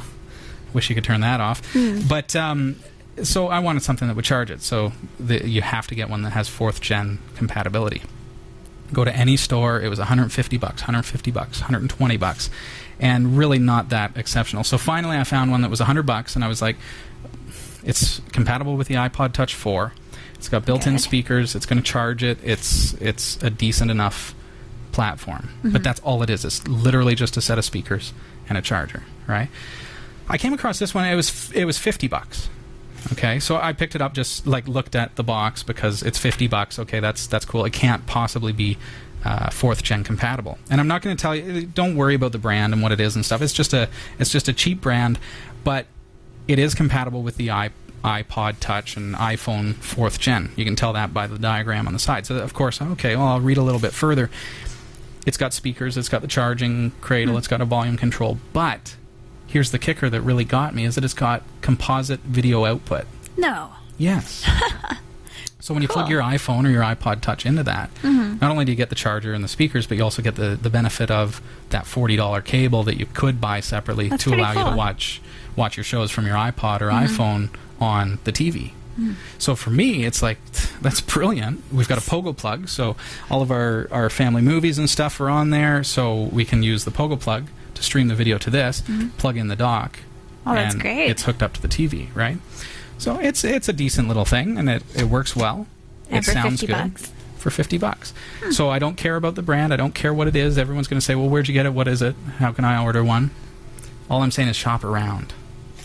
[0.72, 1.62] wish you could turn that off.
[2.08, 2.76] But um,
[3.22, 4.62] so I wanted something that would charge it.
[4.62, 8.02] So the, you have to get one that has fourth gen compatibility.
[8.92, 9.80] Go to any store.
[9.80, 12.50] It was 150 bucks, 150 bucks, 120 bucks,
[12.98, 14.64] and really not that exceptional.
[14.64, 16.76] So finally, I found one that was 100 bucks, and I was like,
[17.84, 19.92] it's compatible with the iPod Touch 4.
[20.34, 21.00] It's got built-in Good.
[21.00, 21.54] speakers.
[21.54, 22.38] It's going to charge it.
[22.42, 24.34] It's it's a decent enough
[24.92, 25.48] platform.
[25.62, 25.82] But mm-hmm.
[25.82, 26.44] that's all it is.
[26.44, 28.12] It's literally just a set of speakers
[28.48, 29.48] and a charger, right?
[30.28, 31.06] I came across this one.
[31.06, 32.48] It was it was 50 bucks.
[33.12, 36.46] Okay, so I picked it up, just like looked at the box because it's 50
[36.48, 36.78] bucks.
[36.78, 37.64] Okay, that's that's cool.
[37.64, 38.78] It can't possibly be
[39.24, 40.58] uh, fourth gen compatible.
[40.70, 41.66] And I'm not going to tell you.
[41.66, 43.42] Don't worry about the brand and what it is and stuff.
[43.42, 43.88] It's just a
[44.18, 45.18] it's just a cheap brand,
[45.64, 45.86] but
[46.46, 50.52] it is compatible with the iPod Touch and iPhone fourth gen.
[50.56, 52.26] You can tell that by the diagram on the side.
[52.26, 54.30] So of course, okay, well I'll read a little bit further.
[55.26, 55.96] It's got speakers.
[55.96, 57.38] It's got the charging cradle.
[57.38, 58.38] It's got a volume control.
[58.52, 58.96] But
[59.54, 63.06] here's the kicker that really got me: is that it's got composite video output.
[63.38, 63.70] No.
[63.96, 64.44] Yes.
[65.60, 68.38] so when you plug your iPhone or your iPod Touch into that, mm-hmm.
[68.40, 70.58] not only do you get the charger and the speakers, but you also get the,
[70.60, 71.40] the benefit of
[71.70, 75.22] that forty dollar cable that you could buy separately That's to allow you to watch
[75.54, 77.14] watch your shows from your iPod or mm-hmm.
[77.14, 77.48] iPhone
[77.80, 78.72] on the TV.
[78.98, 79.12] Mm-hmm.
[79.38, 80.38] So for me, it's like
[80.82, 81.62] that's brilliant.
[81.72, 82.96] We've got a Pogo plug, so
[83.30, 85.84] all of our, our family movies and stuff are on there.
[85.84, 88.82] So we can use the Pogo plug to stream the video to this,
[89.18, 90.00] plug in the dock,
[90.46, 91.08] Oh, that's and great.
[91.08, 92.36] It's hooked up to the TV, right?
[92.98, 95.66] So it's it's a decent little thing, and it, it works well.
[96.10, 97.12] And it for sounds 50 good bucks?
[97.38, 98.12] for fifty bucks.
[98.50, 99.72] So I don't care about the brand.
[99.72, 100.58] I don't care what it is.
[100.58, 101.72] Everyone's going to say, "Well, where'd you get it?
[101.72, 102.14] What is it?
[102.38, 103.30] How can I order one?"
[104.10, 105.32] All I'm saying is shop around.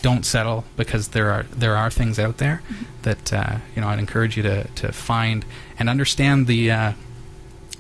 [0.02, 2.62] Don't settle because there are there are things out there
[3.04, 5.46] that uh, you know I'd encourage you to, to find
[5.78, 6.94] and understand the uh,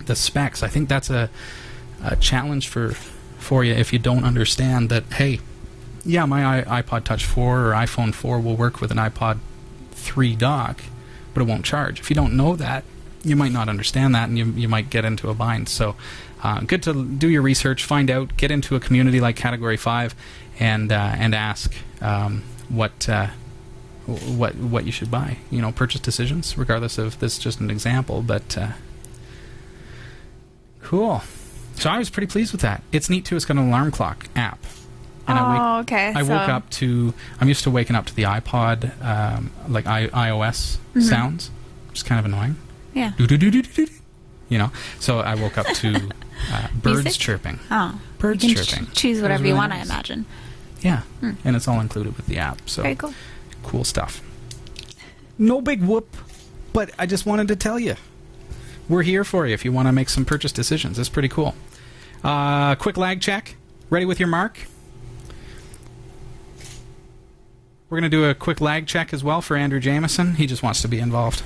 [0.06, 0.63] the specs.
[0.63, 1.30] I think that's a,
[2.04, 2.93] a challenge for
[3.50, 5.04] for you if you don't understand that.
[5.12, 5.40] Hey,
[6.06, 9.40] yeah, my iPod Touch 4 or iPhone 4 will work with an iPod
[9.90, 10.84] 3 dock,
[11.34, 12.00] but it won't charge.
[12.00, 12.84] If you don't know that,
[13.24, 15.68] you might not understand that, and you you might get into a bind.
[15.68, 15.96] So,
[16.44, 20.14] uh, good to do your research, find out, get into a community like Category Five,
[20.60, 23.10] and uh, and ask um, what.
[23.10, 23.30] Uh,
[24.40, 27.70] what what you should buy, you know, purchase decisions, regardless of this is just an
[27.70, 28.72] example, but uh,
[30.82, 31.22] cool.
[31.80, 32.84] So I was pretty pleased with that.
[32.92, 33.36] It's neat too.
[33.36, 34.60] It's got an alarm clock app.
[35.28, 36.08] I wake, oh, okay.
[36.15, 37.13] I so, woke up to.
[37.39, 41.02] I'm used to waking up to the iPod, um, like I, iOS Mm-hmm.
[41.02, 41.52] sounds,
[41.88, 42.56] which is kind of annoying.
[42.96, 43.12] Yeah.
[43.15, 43.92] Do do do do do do.
[44.50, 45.96] You know, so I woke up to
[46.52, 47.22] uh, birds Music?
[47.22, 47.60] chirping.
[47.70, 48.02] Oh.
[48.18, 48.88] Birds can ch- chirping.
[48.94, 49.86] choose whatever was you really want, I nice.
[49.86, 50.26] imagine.
[50.82, 52.68] Yeah, and it's all included with the app.
[52.68, 52.82] So.
[52.82, 53.13] Very cool.
[53.63, 54.22] cool stuff.
[55.38, 56.15] No big whoop,
[56.74, 57.96] but I just wanted to tell you,
[58.89, 60.98] we're here for you if you want to make some purchase decisions.
[60.98, 61.54] It's pretty cool.
[62.24, 63.56] Uh, quick lag check.
[63.90, 64.58] Ready with your mark?
[67.90, 70.36] We're going to do a quick lag check as well for Andrew Jameson.
[70.36, 71.42] He just wants to be involved.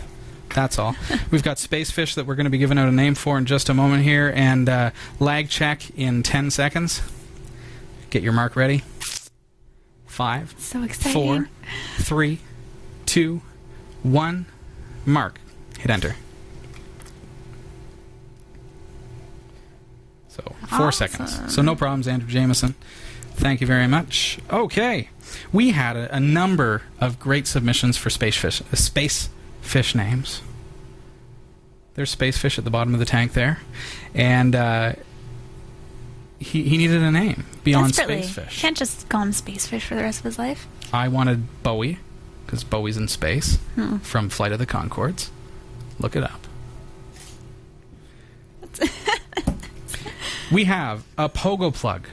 [0.53, 0.95] That's all.
[1.31, 3.69] We've got Spacefish that we're going to be giving out a name for in just
[3.69, 7.01] a moment here, and uh, lag check in 10 seconds.
[8.09, 8.83] Get your mark ready.
[10.05, 11.13] Five, So exciting.
[11.13, 11.49] four,
[11.97, 12.39] three,
[13.05, 13.41] two,
[14.03, 14.45] one.
[15.05, 15.39] Mark.
[15.79, 16.15] Hit enter.
[20.77, 21.07] Four Awesome.
[21.09, 21.53] seconds.
[21.55, 22.75] So no problems, Andrew Jameson.
[23.35, 24.39] Thank you very much.
[24.51, 25.09] Okay,
[25.51, 29.29] we had a, a number of great submissions for space fish, uh, space
[29.61, 30.41] fish names.
[31.95, 33.59] There's space fish at the bottom of the tank there,
[34.13, 34.93] and uh,
[36.39, 38.61] he he needed a name beyond space fish.
[38.61, 40.67] Can't just call him Spacefish for the rest of his life.
[40.91, 41.99] I wanted Bowie
[42.45, 43.97] because Bowie's in space Hmm.
[43.97, 45.29] from Flight of the Conchords.
[45.99, 46.47] Look it up.
[50.53, 52.07] we have a Pogo plug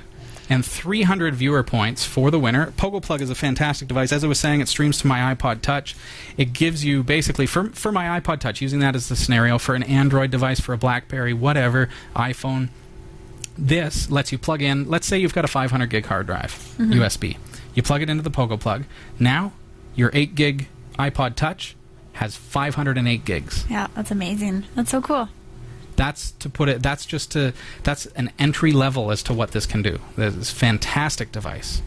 [0.49, 2.73] and 300 viewer points for the winner.
[2.73, 4.13] Pogo plug is a fantastic device.
[4.13, 5.95] As I was saying, it streams to my iPod Touch.
[6.39, 9.75] It gives you basically for for my iPod Touch, using that as the scenario for
[9.75, 12.71] an Android device, for a BlackBerry, whatever, iPhone.
[13.59, 14.89] This lets you plug in.
[14.89, 16.95] Let's say you've got a 500 gig hard drive, mm-hmm.
[16.95, 17.37] USB.
[17.75, 18.85] You plug it into the Pogo plug.
[19.19, 19.53] Now,
[19.95, 21.77] your 8 gig iPod Touch
[22.15, 23.67] has 508 gigs.
[23.69, 24.65] Yeah, that's amazing.
[24.75, 25.29] That's so cool.
[26.01, 26.83] That's to put it.
[26.83, 27.53] That's just to.
[27.83, 29.99] That's an entry level as to what this can do.
[30.17, 31.83] This is a fantastic device,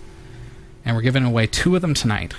[0.86, 2.34] and we're giving away two of them tonight.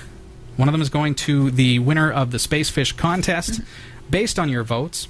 [0.57, 3.61] One of them is going to the winner of the Spacefish contest,
[4.09, 5.09] based on your votes.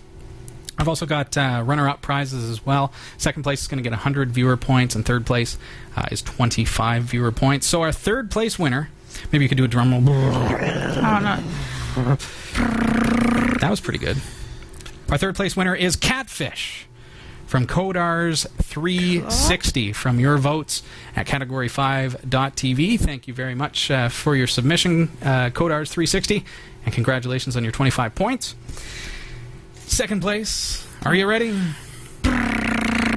[0.78, 2.94] I've also got uh, runner-up prizes as well.
[3.18, 5.58] Second place is going to get 100 viewer points, and third place
[5.96, 7.66] uh, is 25 viewer points.
[7.66, 8.88] So our third place winner,
[9.30, 10.16] maybe you could do a drum roll.
[10.16, 11.42] I
[11.96, 12.20] don't.
[13.60, 14.16] That was pretty good.
[15.10, 16.86] Our third place winner is Catfish
[17.46, 20.82] from Codars 360 from your votes
[21.14, 22.98] at category5.tv.
[22.98, 26.44] Thank you very much uh, for your submission, uh, Codars 360,
[26.84, 28.56] and congratulations on your 25 points.
[29.74, 31.52] Second place, are you ready?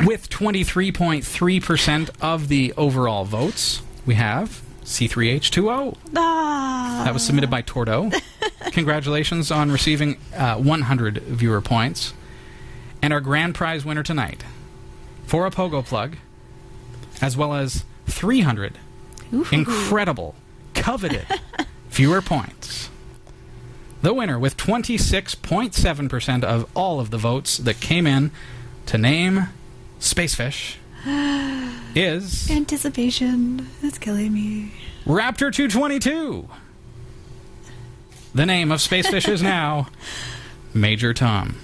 [0.05, 5.97] With 23.3% of the overall votes, we have C3H2O.
[6.15, 7.01] Ah.
[7.03, 8.09] That was submitted by Tordo.
[8.71, 12.13] Congratulations on receiving uh, 100 viewer points.
[13.01, 14.45] And our grand prize winner tonight
[15.25, 16.15] for a Pogo plug,
[17.21, 18.79] as well as 300
[19.51, 20.35] incredible,
[20.73, 21.25] coveted
[21.89, 22.89] viewer points.
[24.01, 28.31] The winner, with 26.7% of all of the votes that came in
[28.85, 29.49] to name
[29.99, 30.77] Spacefish,
[31.97, 34.71] is Anticipation is killing me.
[35.05, 36.47] Raptor 222.
[38.35, 39.87] The name of Spacefish is now
[40.73, 41.57] Major Tom.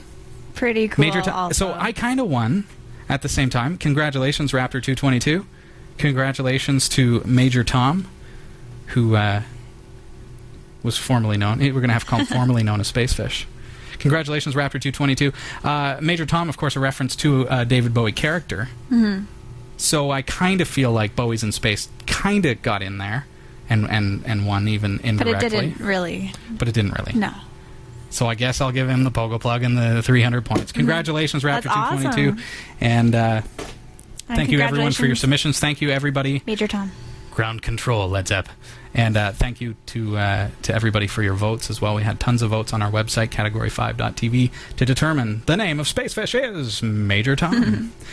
[0.55, 1.05] Pretty cool.
[1.05, 1.33] Major Tom.
[1.35, 1.67] also.
[1.71, 2.65] So I kind of won
[3.09, 3.77] at the same time.
[3.77, 5.45] Congratulations, Raptor 222.
[5.97, 8.07] Congratulations to Major Tom,
[8.87, 9.43] who uh,
[10.81, 11.59] was formerly known.
[11.59, 13.45] We're going to have to call him formerly known as Spacefish.
[13.99, 15.31] Congratulations, Raptor 222.
[15.63, 18.69] Uh, Major Tom, of course, a reference to a David Bowie character.
[18.91, 19.25] Mm-hmm.
[19.77, 23.25] So I kind of feel like Bowie's in Space kind of got in there
[23.69, 25.33] and, and, and won even indirectly.
[25.33, 26.31] but it didn't really.
[26.51, 27.13] But it didn't really.
[27.19, 27.31] No.
[28.09, 30.71] So I guess I'll give him the pogo plug and the 300 points.
[30.71, 32.03] Congratulations, Raptor Mm-hmm.
[32.03, 32.31] That's 222.
[32.31, 32.43] awesome.
[32.79, 33.41] And uh,
[34.29, 35.59] And thank you, everyone, for your submissions.
[35.59, 36.43] Thank you, everybody.
[36.45, 36.91] Major Tom.
[37.31, 38.47] Ground Control, Led Zepp.
[38.93, 41.95] And uh, thank you to uh, to everybody for your votes as well.
[41.95, 46.39] We had tons of votes on our website, category5.tv, to determine the name of Spacefish
[46.39, 47.91] is Major Tom.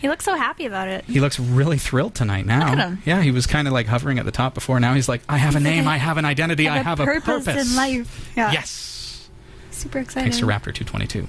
[0.00, 1.04] He looks so happy about it.
[1.04, 2.70] he looks really thrilled tonight now.
[2.70, 3.02] Look at him.
[3.04, 4.78] Yeah, he was kind of like hovering at the top before.
[4.80, 7.04] Now he's like, I have a name, I I have an identity, I have a
[7.04, 7.70] purpose, purpose.
[7.70, 8.30] in life.
[8.36, 8.52] Yeah.
[8.52, 9.28] Yes.
[9.72, 10.24] Super excited.
[10.24, 11.28] Thanks to Raptor 222.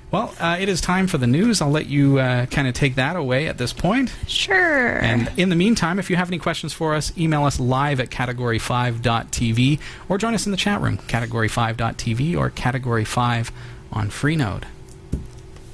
[0.10, 1.60] well, uh, it is time for the news.
[1.60, 4.10] I'll let you uh, kind of take that away at this point.
[4.26, 4.98] Sure.
[4.98, 8.08] And in the meantime, if you have any questions for us, email us live at
[8.10, 13.50] category5.tv or join us in the chat room, category5.tv or category5
[13.92, 14.64] on Freenode.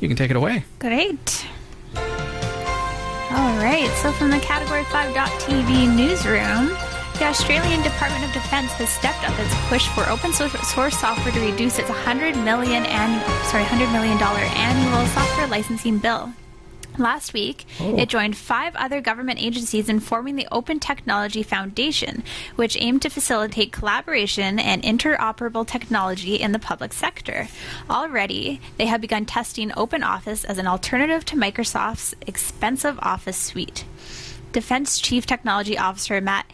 [0.01, 0.64] You can take it away.
[0.79, 1.47] Great.
[3.33, 6.66] All right, so from the Category 5.tv newsroom,
[7.14, 11.33] the Australian Department of Defense has stepped up its push for open source source software
[11.33, 16.33] to reduce its 100 million annual, sorry, 100 million dollar annual software licensing bill.
[16.98, 17.96] Last week, Oh.
[17.96, 22.22] it joined five other government agencies in forming the Open Technology Foundation,
[22.57, 27.48] which aimed to facilitate collaboration and interoperable technology in the public sector.
[27.88, 33.85] Already, they have begun testing Open Office as an alternative to Microsoft's expensive Office suite.
[34.53, 36.46] Defense Chief Technology Officer Matt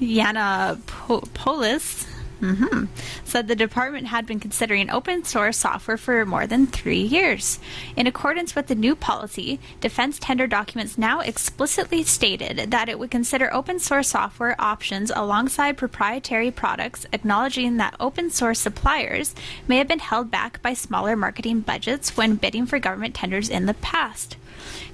[0.00, 2.06] Yannopoulos
[2.40, 2.88] mhm,
[3.24, 7.58] said the department had been considering open source software for more than three years.
[7.96, 13.10] In accordance with the new policy, defense tender documents now explicitly stated that it would
[13.10, 19.34] consider open source software options alongside proprietary products, acknowledging that open source suppliers
[19.66, 23.66] may have been held back by smaller marketing budgets when bidding for government tenders in
[23.66, 24.36] the past.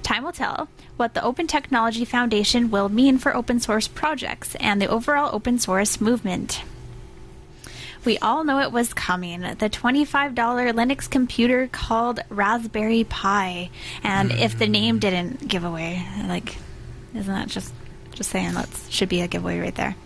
[0.02, 4.81] Time will tell what the Open Technology Foundation will mean for open source projects and
[4.81, 6.62] the overall open source movement.
[8.04, 9.42] We all know it was coming.
[9.42, 13.70] The $25 Linux computer called Raspberry Pi.
[14.02, 16.56] And if the name didn't give away, like,
[17.14, 17.72] isn't that just
[18.12, 19.96] just saying that should be a giveaway right there?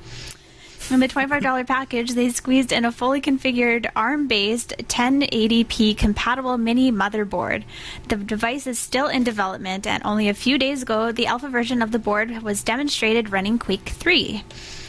[0.88, 6.92] In the $25 package, they squeezed in a fully configured ARM based 1080p compatible mini
[6.92, 7.64] motherboard.
[8.06, 11.82] The device is still in development, and only a few days ago, the alpha version
[11.82, 14.44] of the board was demonstrated running Quake 3.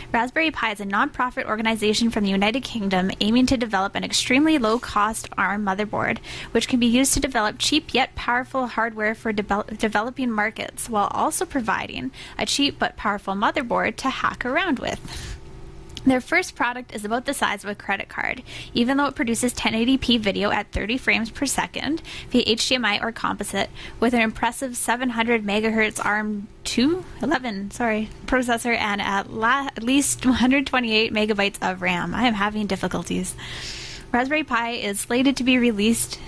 [0.09, 4.57] Raspberry Pi is a non-profit organization from the United Kingdom aiming to develop an extremely
[4.57, 6.19] low-cost ARM motherboard,
[6.51, 11.07] which can be used to develop cheap yet powerful hardware for devel- developing markets, while
[11.11, 15.36] also providing a cheap but powerful motherboard to hack around with.
[16.07, 18.41] Their first product is about the size of a credit card,
[18.73, 23.69] even though it produces 1080p video at 30 frames per second via HDMI or composite
[23.99, 31.13] with an impressive 700 megahertz ARM 211 sorry processor and at, la- at least 128
[31.13, 32.15] megabytes of RAM.
[32.15, 33.35] I am having difficulties.
[34.13, 36.19] Raspberry Pi is slated to be released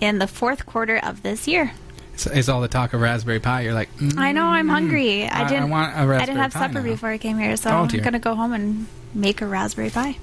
[0.00, 1.72] in the fourth quarter of this year.
[2.14, 3.62] It's, it's all the talk of Raspberry Pi.
[3.62, 5.24] You're like, mm, I know I'm hungry.
[5.26, 5.68] I I- I didn't.
[5.68, 6.90] want a Raspberry I didn't have Pi supper now.
[6.90, 10.16] before I came here, so Oh, I'm gonna go home and make a Raspberry Pi.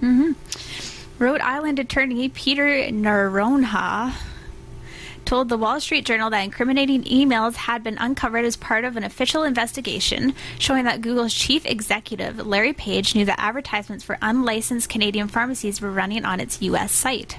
[0.00, 0.32] hmm
[1.18, 4.14] Rhode Island attorney Peter Neronha
[5.24, 9.04] told the Wall Street Journal that incriminating emails had been uncovered as part of an
[9.04, 15.28] official investigation showing that Google's chief executive, Larry Page, knew that advertisements for unlicensed Canadian
[15.28, 16.92] pharmacies were running on its U.S.
[16.92, 17.36] site.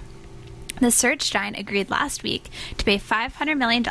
[0.79, 3.83] The search giant agreed last week to pay $500 million,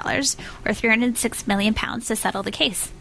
[0.64, 2.92] or 306 million pounds, to settle the case.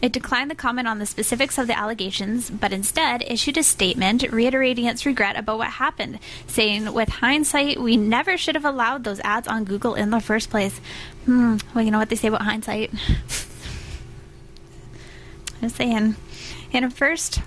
[0.00, 4.22] It declined to comment on the specifics of the allegations, but instead issued a statement
[4.30, 9.20] reiterating its regret about what happened, saying, With hindsight, we never should have allowed those
[9.20, 10.80] ads on Google in the first place.
[11.24, 12.92] Hmm, well, you know what they say about hindsight.
[15.62, 16.14] I'm saying.
[16.70, 17.40] In a first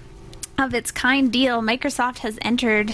[0.57, 2.93] of its kind deal, Microsoft has entered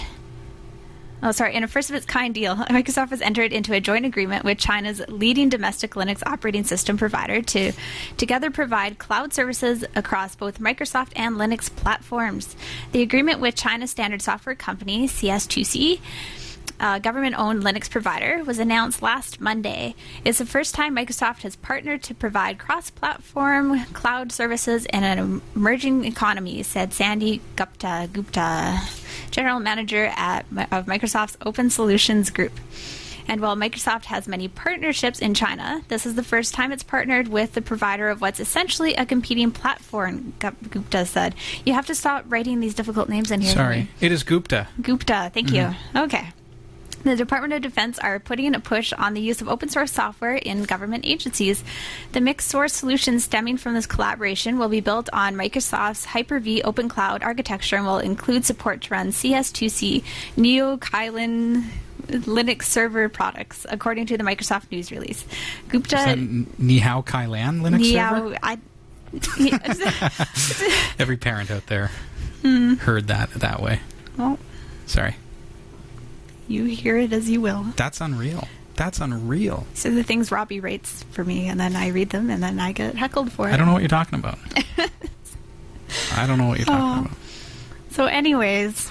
[1.20, 1.56] Oh, sorry.
[1.56, 4.58] In a first of its kind deal, Microsoft has entered into a joint agreement with
[4.58, 7.72] China's leading domestic Linux operating system provider to
[8.16, 12.54] together provide cloud services across both Microsoft and Linux platforms.
[12.92, 16.00] The agreement with China's standard software company, CS2C,
[16.80, 19.94] uh, government owned Linux provider, was announced last Monday.
[20.24, 25.42] It's the first time Microsoft has partnered to provide cross platform cloud services in an
[25.54, 28.80] emerging economy, said Sandy Gupta, Gupta
[29.30, 32.52] general manager at, of Microsoft's Open Solutions Group.
[33.28, 37.28] And while Microsoft has many partnerships in China, this is the first time it's partnered
[37.28, 41.34] with the provider of what's essentially a competing platform, Gupta said.
[41.66, 43.52] You have to stop writing these difficult names in here.
[43.52, 43.90] Sorry.
[44.00, 44.68] It is Gupta.
[44.80, 45.96] Gupta, thank mm-hmm.
[45.96, 46.04] you.
[46.04, 46.28] Okay.
[47.04, 50.34] The Department of Defense are putting a push on the use of open source software
[50.34, 51.62] in government agencies.
[52.12, 56.62] The mixed source solution stemming from this collaboration will be built on Microsoft's Hyper V
[56.62, 60.02] open cloud architecture and will include support to run CS2C,
[60.36, 61.64] Neo Kylin
[62.08, 65.24] Linux server products, according to the Microsoft news release.
[65.68, 65.96] Gupta.
[65.96, 68.38] Nihao Kailan Linux Nihao, server?
[68.42, 68.58] I,
[70.98, 71.90] Every parent out there
[72.42, 72.74] hmm.
[72.74, 73.80] heard that that way.
[74.16, 74.38] Well,
[74.86, 75.16] sorry.
[76.48, 77.64] You hear it as you will.
[77.76, 78.48] That's unreal.
[78.74, 79.66] That's unreal.
[79.74, 82.72] So the things Robbie writes for me, and then I read them, and then I
[82.72, 83.52] get heckled for it.
[83.54, 84.38] I don't know what you're talking about.
[86.14, 87.06] I don't know what you're talking oh.
[87.06, 87.16] about.
[87.90, 88.90] So, anyways,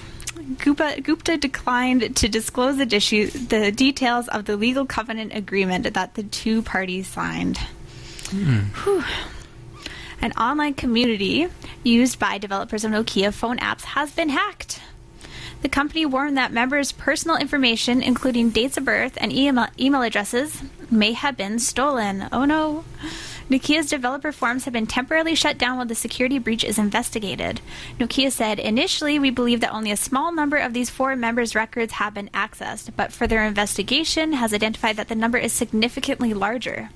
[0.58, 6.14] Gupta, Gupta declined to disclose the, issue, the details of the legal covenant agreement that
[6.14, 7.58] the two parties signed.
[8.30, 9.00] Hmm.
[10.20, 11.48] An online community
[11.84, 14.80] used by developers of Nokia phone apps has been hacked.
[15.60, 21.12] The company warned that members' personal information, including dates of birth and email, addresses, may
[21.12, 22.28] have been stolen.
[22.30, 22.84] Oh no.
[23.50, 27.62] Nokia's developer forums have been temporarily shut down while the security breach is investigated.
[27.98, 31.94] Nokia said, Initially, we believe that only a small number of these forum members' records
[31.94, 36.90] have been accessed, but further investigation has identified that the number is significantly larger.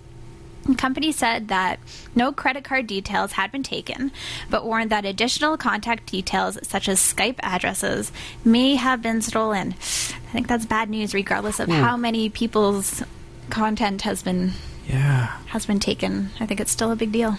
[0.65, 1.81] The company said that
[2.15, 4.13] no credit card details had been taken,
[4.49, 8.13] but warned that additional contact details, such as Skype addresses,
[8.45, 9.73] may have been stolen.
[9.73, 11.75] I think that's bad news, regardless of hmm.
[11.75, 13.03] how many people's
[13.51, 14.53] content has been
[14.89, 16.31] yeah has been taken.
[16.41, 17.37] I think it's still a big deal.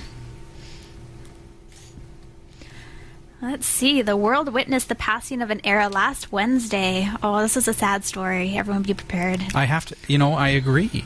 [3.42, 4.02] Let's see.
[4.02, 7.10] The world witnessed the passing of an era last Wednesday.
[7.22, 8.58] Oh, this is a sad story.
[8.58, 9.42] Everyone be prepared.
[9.54, 11.04] I have to, you know, I agree.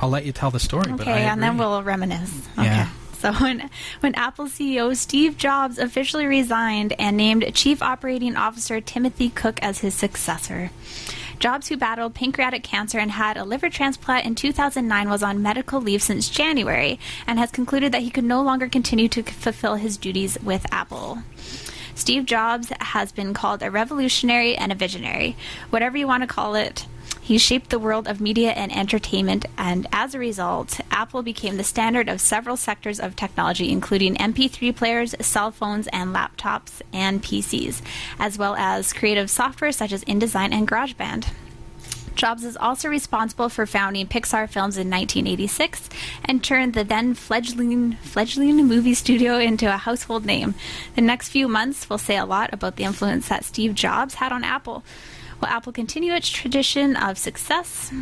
[0.00, 0.90] I'll let you tell the story.
[0.92, 2.48] Okay, and then we'll reminisce.
[2.58, 2.64] Okay.
[2.64, 2.88] Yeah.
[3.18, 3.70] So when
[4.00, 9.80] when Apple CEO Steve Jobs officially resigned and named Chief Operating Officer Timothy Cook as
[9.80, 10.70] his successor.
[11.38, 15.80] Jobs, who battled pancreatic cancer and had a liver transplant in 2009, was on medical
[15.80, 19.96] leave since January and has concluded that he could no longer continue to fulfill his
[19.96, 21.22] duties with Apple.
[21.94, 25.34] Steve Jobs has been called a revolutionary and a visionary.
[25.70, 26.86] Whatever you want to call it,
[27.30, 31.62] he shaped the world of media and entertainment, and as a result, Apple became the
[31.62, 37.82] standard of several sectors of technology, including MP3 players, cell phones, and laptops and PCs,
[38.18, 41.28] as well as creative software such as InDesign and GarageBand.
[42.16, 45.88] Jobs is also responsible for founding Pixar Films in 1986
[46.24, 50.56] and turned the then fledgling, fledgling movie studio into a household name.
[50.96, 54.32] The next few months will say a lot about the influence that Steve Jobs had
[54.32, 54.82] on Apple.
[55.40, 57.92] Will Apple continue its tradition of success?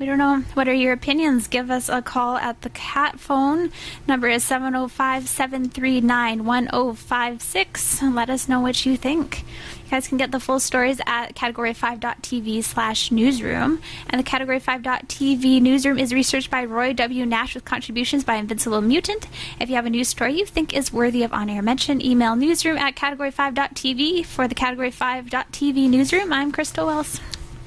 [0.00, 0.40] We don't know.
[0.54, 1.46] What are your opinions?
[1.46, 3.70] Give us a call at the cat phone.
[4.08, 8.02] Number is 705 739 1056.
[8.04, 9.44] Let us know what you think.
[9.84, 13.82] You guys can get the full stories at category5.tv slash newsroom.
[14.08, 17.26] And the category5.tv newsroom is researched by Roy W.
[17.26, 19.26] Nash with contributions by Invincible Mutant.
[19.60, 22.36] If you have a news story you think is worthy of on air mention, email
[22.36, 24.24] newsroom at category5.tv.
[24.24, 27.20] For the category5.tv newsroom, I'm Christa Wells.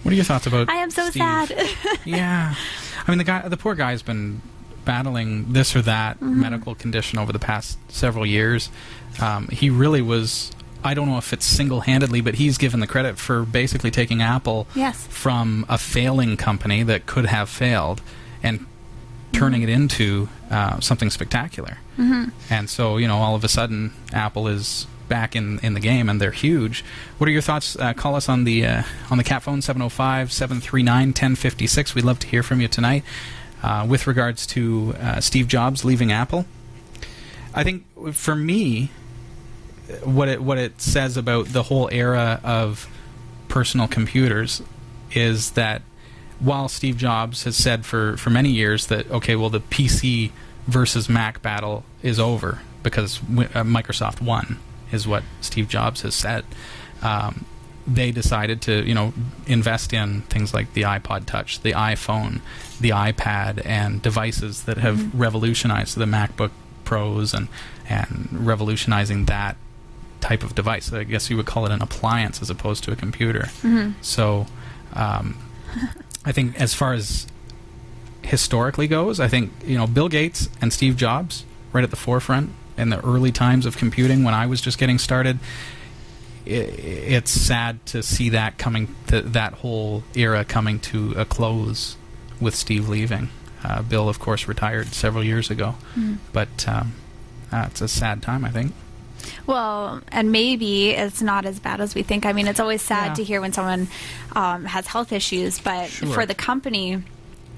[0.03, 0.69] What are your thoughts about?
[0.69, 1.21] I am so Steve?
[1.21, 1.69] sad.
[2.05, 2.55] yeah,
[3.07, 4.41] I mean the guy, the poor guy's been
[4.85, 6.41] battling this or that mm-hmm.
[6.41, 8.69] medical condition over the past several years.
[9.21, 10.51] Um, he really was
[10.83, 14.21] I don't know if it's single handedly, but he's given the credit for basically taking
[14.21, 15.07] Apple yes.
[15.07, 18.01] from a failing company that could have failed
[18.41, 18.65] and
[19.31, 19.69] turning mm-hmm.
[19.69, 21.77] it into uh, something spectacular.
[21.97, 22.29] Mm-hmm.
[22.49, 26.09] And so, you know, all of a sudden, Apple is back in, in the game,
[26.09, 26.83] and they're huge.
[27.19, 27.75] What are your thoughts?
[27.75, 31.93] Uh, call us on the uh, on the cat phone 705-739-1056.
[31.93, 33.03] We'd love to hear from you tonight
[33.61, 36.47] uh, with regards to uh, Steve Jobs leaving Apple.
[37.53, 37.83] I think
[38.13, 38.89] for me,
[40.03, 42.89] what it what it says about the whole era of
[43.49, 44.63] personal computers
[45.11, 45.83] is that
[46.39, 50.31] while Steve Jobs has said for, for many years that okay, well the PC
[50.65, 54.57] versus Mac battle is over because uh, Microsoft won,
[54.93, 56.45] is what Steve Jobs has said.
[57.01, 57.45] Um,
[57.85, 59.13] they decided to, you know,
[59.45, 62.39] invest in things like the iPod Touch, the iPhone,
[62.79, 65.17] the iPad, and devices that have mm-hmm.
[65.17, 66.51] revolutionized the MacBook
[66.85, 67.47] Pros and
[67.89, 69.57] and revolutionizing that
[70.21, 70.93] type of device.
[70.93, 73.49] I guess you would call it an appliance as opposed to a computer.
[73.61, 73.91] Mm-hmm.
[74.01, 74.45] So,
[74.93, 75.37] um,
[76.25, 77.27] I think as far as
[78.21, 82.51] historically goes, I think you know Bill Gates and Steve Jobs right at the forefront
[82.77, 85.39] in the early times of computing when I was just getting started.
[86.45, 91.95] it's sad to see that coming, that whole era coming to a close
[92.41, 93.29] with Steve leaving.
[93.63, 96.17] Uh, Bill, of course, retired several years ago, mm.
[96.33, 96.93] but um,
[97.51, 98.73] uh, it's a sad time, I think.
[99.45, 102.25] Well, and maybe it's not as bad as we think.
[102.25, 103.13] I mean, it's always sad yeah.
[103.15, 103.87] to hear when someone
[104.35, 106.13] um, has health issues, but sure.
[106.13, 107.01] for the company,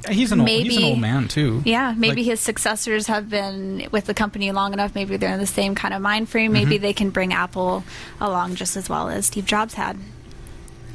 [0.10, 1.64] He's an, maybe, old, he's an old man too.
[1.66, 4.94] Yeah, maybe like, his successors have been with the company long enough.
[4.94, 6.52] Maybe they're in the same kind of mind frame.
[6.52, 6.82] Maybe mm-hmm.
[6.84, 7.84] they can bring Apple
[8.22, 9.98] along just as well as Steve Jobs had.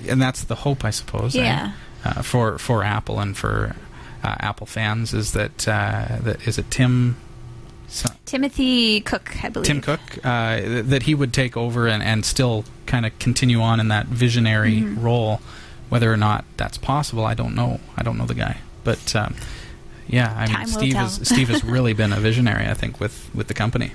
[0.09, 1.35] And that's the hope, I suppose.
[1.35, 1.43] Eh?
[1.43, 1.73] Yeah.
[2.05, 2.09] Eh?
[2.09, 3.77] Uh, for for Apple and for
[4.23, 7.17] uh, Apple fans is that uh, that is it Tim.
[8.25, 9.67] Timothy Cook, I believe.
[9.67, 13.81] Tim Cook, uh, that he would take over and, and still kind of continue on
[13.81, 15.03] in that visionary mm-hmm.
[15.03, 15.41] role.
[15.89, 17.81] Whether or not that's possible, I don't know.
[17.97, 18.59] I don't know the guy.
[18.85, 19.35] But um,
[20.09, 23.49] yeah, I mean, Steve has Steve has really been a visionary, I think, with with
[23.49, 23.93] the company.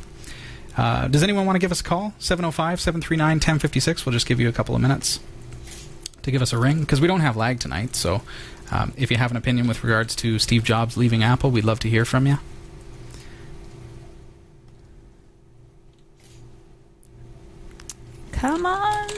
[0.78, 2.14] Uh, does anyone want to give us a call?
[2.20, 4.06] 705 739 1056.
[4.06, 5.20] We'll just give you a couple of minutes
[6.24, 7.96] to give us a ring because we don't have lag tonight.
[7.96, 8.22] So
[8.72, 11.80] um, if you have an opinion with regards to Steve Jobs leaving Apple, we'd love
[11.82, 12.40] to hear from you.
[18.32, 19.10] Come on.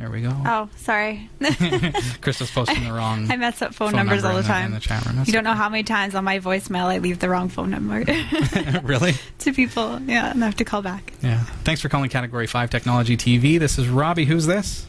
[0.00, 0.34] There we go.
[0.46, 1.28] Oh, sorry.
[1.40, 3.30] Christa's posting the wrong.
[3.30, 4.68] I mess up phone, phone numbers number all the time.
[4.68, 5.22] In the, chat room.
[5.26, 8.02] you don't know how many times on my voicemail I leave the wrong phone number.
[8.82, 9.12] really?
[9.40, 11.12] to people, yeah, and I have to call back.
[11.20, 11.44] Yeah.
[11.64, 13.58] Thanks for calling Category Five Technology TV.
[13.58, 14.24] This is Robbie.
[14.24, 14.86] Who's this?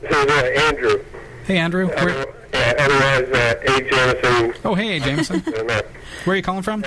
[0.00, 1.04] Hey, is uh, Andrew.
[1.46, 1.90] Hey, Andrew.
[1.90, 2.26] Uh, Where...
[2.54, 3.90] yeah, otherwise, uh, A.
[3.90, 4.54] Jameson.
[4.64, 5.00] Oh, hey, A.
[5.00, 5.40] Jameson.
[5.40, 5.84] Where
[6.32, 6.82] are you calling from?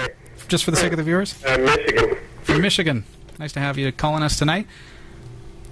[0.48, 1.36] Just for the sake of the viewers.
[1.46, 2.18] Uh, Michigan.
[2.42, 3.04] From Michigan.
[3.38, 4.66] Nice to have you calling us tonight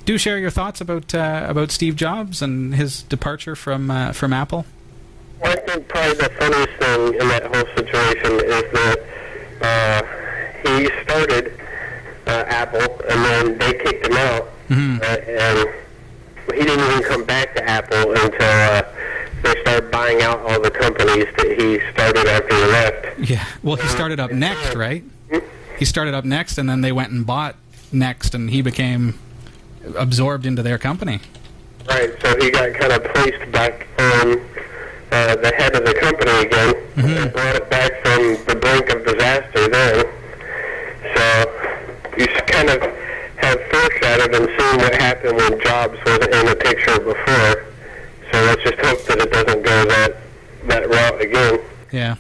[0.06, 4.32] do share your thoughts about uh, about Steve Jobs and his departure from uh, from
[4.32, 4.66] Apple.
[5.44, 9.00] I think probably the funniest thing in that whole situation is that
[9.62, 10.02] uh,
[10.64, 11.60] he started
[12.28, 14.98] uh, Apple and then they kicked him out, mm-hmm.
[15.02, 15.70] Uh, and
[16.58, 18.84] he didn't even come back to Apple until uh,
[19.42, 23.20] they started buying out all the companies that he started after he left.
[23.30, 25.04] Yeah, well, he started up NeXT, right?
[25.78, 27.56] He started up NeXT, and then they went and bought
[27.92, 29.20] NeXT, and he became
[29.96, 31.20] absorbed into their company.
[31.88, 32.12] Right.
[32.22, 34.40] So he got kind of placed back on
[35.12, 37.08] uh, the head of the company again, mm-hmm.
[37.08, 40.06] and brought it back from the brink of disaster then.
[41.16, 41.26] So
[42.18, 42.82] you kind of
[43.38, 47.66] have foreshadowed and seen what happened when Jobs wasn't in the picture before.
[48.32, 50.18] So let's just hope that it doesn't go that
[50.68, 51.60] that route again.
[51.92, 52.16] Yeah.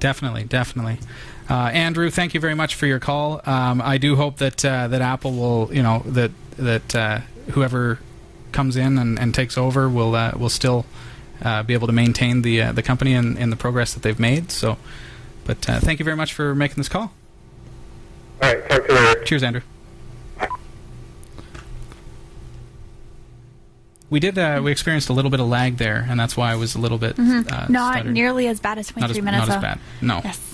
[0.00, 0.98] Definitely, definitely.
[1.50, 3.40] Uh, Andrew, thank you very much for your call.
[3.44, 7.18] Um, I do hope that uh, that Apple will, you know, that that uh,
[7.50, 7.98] whoever
[8.52, 10.86] comes in and, and takes over will uh, will still
[11.42, 14.20] uh, be able to maintain the uh, the company and, and, the progress that they've
[14.20, 14.52] made.
[14.52, 14.78] So,
[15.44, 17.12] but thank you very much for making this call.
[18.42, 19.24] All right, talk to you later.
[19.24, 19.62] Cheers, Andrew.
[24.08, 24.38] We did.
[24.38, 26.80] Uh, we experienced a little bit of lag there, and that's why I was a
[26.80, 27.16] little bit.
[27.16, 27.52] Mm-hmm.
[27.52, 28.12] Uh, not stuttered.
[28.12, 29.48] nearly as bad as twenty-three not as, minutes.
[29.48, 29.80] Not as bad.
[30.00, 30.20] No.
[30.22, 30.46] Yes.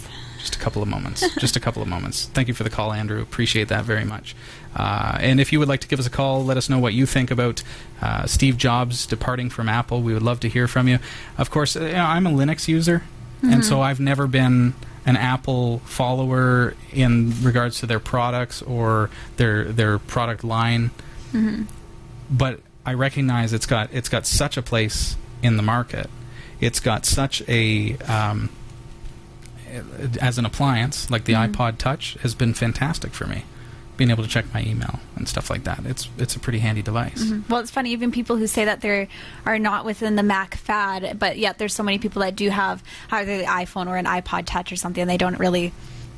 [0.47, 1.29] Just a couple of moments.
[1.41, 2.27] just a couple of moments.
[2.27, 3.21] Thank you for the call, Andrew.
[3.21, 4.37] Appreciate that very much.
[4.77, 6.95] Uh, and if you would like to give us a call, let us know what
[6.95, 7.65] you think about
[8.01, 10.03] uh, Steve Jobs departing from Apple.
[10.03, 11.01] We would love to hear from you.
[11.37, 13.03] Of course, uh, you know, I'm a Linux user,
[13.39, 13.55] mm-hmm.
[13.55, 13.83] and so mm-hmm.
[13.83, 14.75] I've never been
[15.05, 20.93] an Apple follower in regards to their products or their their product line.
[21.33, 21.65] Mm-hmm.
[22.31, 26.09] But I recognize it's got it's got such a place in the market.
[26.61, 28.51] It's got such a um,
[30.21, 31.53] as an appliance, like the mm-hmm.
[31.55, 33.45] iPod Touch, has been fantastic for me.
[33.97, 35.81] being able to check my email and stuff like that.
[35.87, 37.33] It's it's a pretty handy device.
[37.49, 39.09] Well, it's funny, even people who say that they
[39.47, 42.83] are not within the Mac fad, but yet there's so many people that do have
[43.11, 45.01] either the iPhone or an iPod Touch or something.
[45.01, 45.73] and They don't really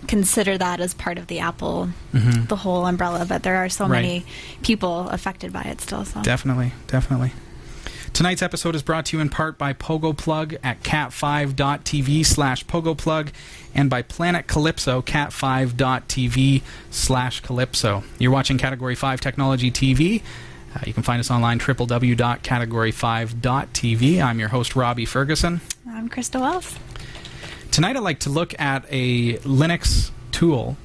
[0.09, 4.02] consider that as part of the Apple, the whole umbrella, but there are so Right.
[4.02, 4.26] many
[4.62, 6.04] people affected by it still.
[6.04, 7.32] So Definitely, definitely.
[8.18, 12.98] Tonight's episode is brought to you in part by Pogo Plug at cat5.tv slash Pogo
[12.98, 13.30] Plug
[13.76, 18.02] and by Planet Calypso, cat5.tv slash Calypso.
[18.18, 20.22] You're watching Category 5 Technology TV.
[20.74, 24.20] Uh, you can find us online, www.category5.tv.
[24.20, 25.60] I'm your host, Robbie Ferguson.
[25.88, 26.74] I'm Christa Wells.
[27.70, 30.76] Tonight, I'd like to look at a Linux tool,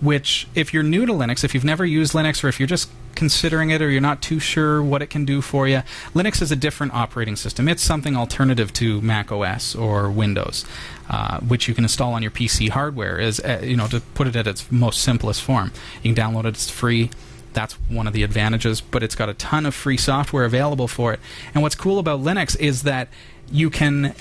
[0.00, 2.88] which, if you're new to Linux, if you've never used Linux, or if you're just
[3.14, 5.82] considering it or you're not too sure what it can do for you,
[6.14, 7.68] Linux is a different operating system.
[7.68, 10.64] It's something alternative to Mac OS or Windows,
[11.08, 13.18] uh, which you can install on your PC hardware.
[13.18, 15.72] Is uh, you know to put it at its most simplest form.
[16.02, 17.10] You can download it; it's free.
[17.52, 21.12] That's one of the advantages, but it's got a ton of free software available for
[21.12, 21.20] it.
[21.54, 23.08] And what's cool about Linux is that
[23.50, 24.14] you can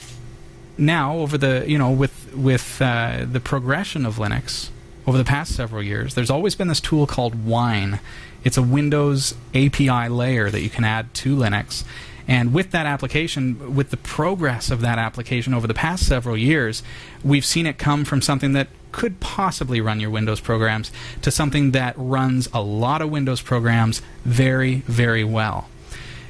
[0.78, 4.70] now over the you know with with uh, the progression of Linux
[5.06, 8.00] over the past several years, there's always been this tool called Wine.
[8.44, 11.84] It's a Windows API layer that you can add to Linux.
[12.26, 16.82] And with that application, with the progress of that application over the past several years,
[17.22, 20.90] we've seen it come from something that could possibly run your Windows programs
[21.22, 25.68] to something that runs a lot of Windows programs very, very well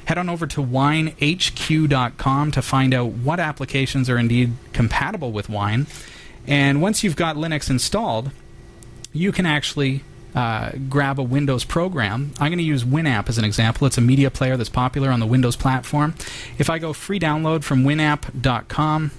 [0.06, 5.86] head on over to winehq.com to find out what applications are indeed compatible with Wine.
[6.46, 8.30] And once you've got Linux installed,
[9.12, 10.02] you can actually
[10.34, 12.32] uh, grab a Windows program.
[12.38, 13.86] I'm going to use Winamp as an example.
[13.86, 16.14] It's a media player that's popular on the Windows platform.
[16.58, 19.12] If I go free download from winamp.com,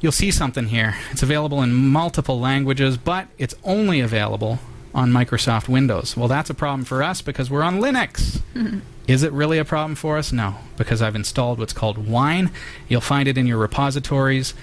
[0.00, 0.96] you'll see something here.
[1.12, 4.58] It's available in multiple languages, but it's only available
[4.94, 6.16] on Microsoft Windows.
[6.16, 8.40] Well, that's a problem for us because we're on Linux.
[9.08, 10.32] Is it really a problem for us?
[10.32, 12.50] No, because I've installed what's called Wine.
[12.88, 14.54] You'll find it in your repositories,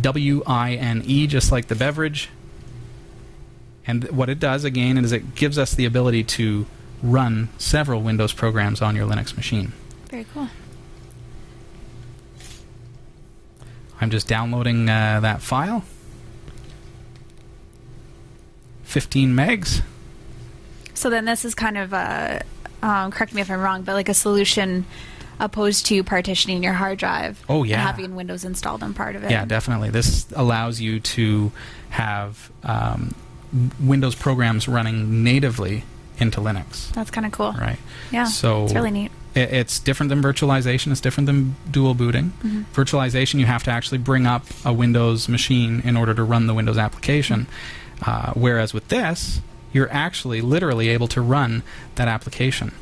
[0.00, 2.28] W I N E, just like the beverage.
[3.86, 6.66] And what it does, again, is it gives us the ability to
[7.02, 9.72] run several Windows programs on your Linux machine.
[10.10, 10.48] Very cool.
[14.00, 15.84] I'm just downloading uh, that file.
[18.90, 19.82] 15 megs.
[20.94, 22.42] So then this is kind of a,
[22.82, 24.84] um, correct me if I'm wrong, but like a solution
[25.38, 27.42] opposed to partitioning your hard drive.
[27.48, 27.86] Oh, and yeah.
[27.86, 29.30] having Windows installed on part of it.
[29.30, 29.90] Yeah, definitely.
[29.90, 31.52] This allows you to
[31.90, 33.14] have um,
[33.80, 35.84] Windows programs running natively
[36.18, 36.92] into Linux.
[36.92, 37.52] That's kind of cool.
[37.52, 37.78] Right.
[38.10, 38.24] Yeah.
[38.24, 39.12] So it's really neat.
[39.36, 40.90] it's different than virtualization.
[40.90, 42.32] It's different than dual booting.
[42.42, 42.62] Mm-hmm.
[42.74, 46.54] Virtualization, you have to actually bring up a Windows machine in order to run the
[46.54, 47.46] Windows application.
[48.02, 49.40] Uh, whereas with this,
[49.72, 51.62] you're actually literally able to run
[51.94, 52.72] that application.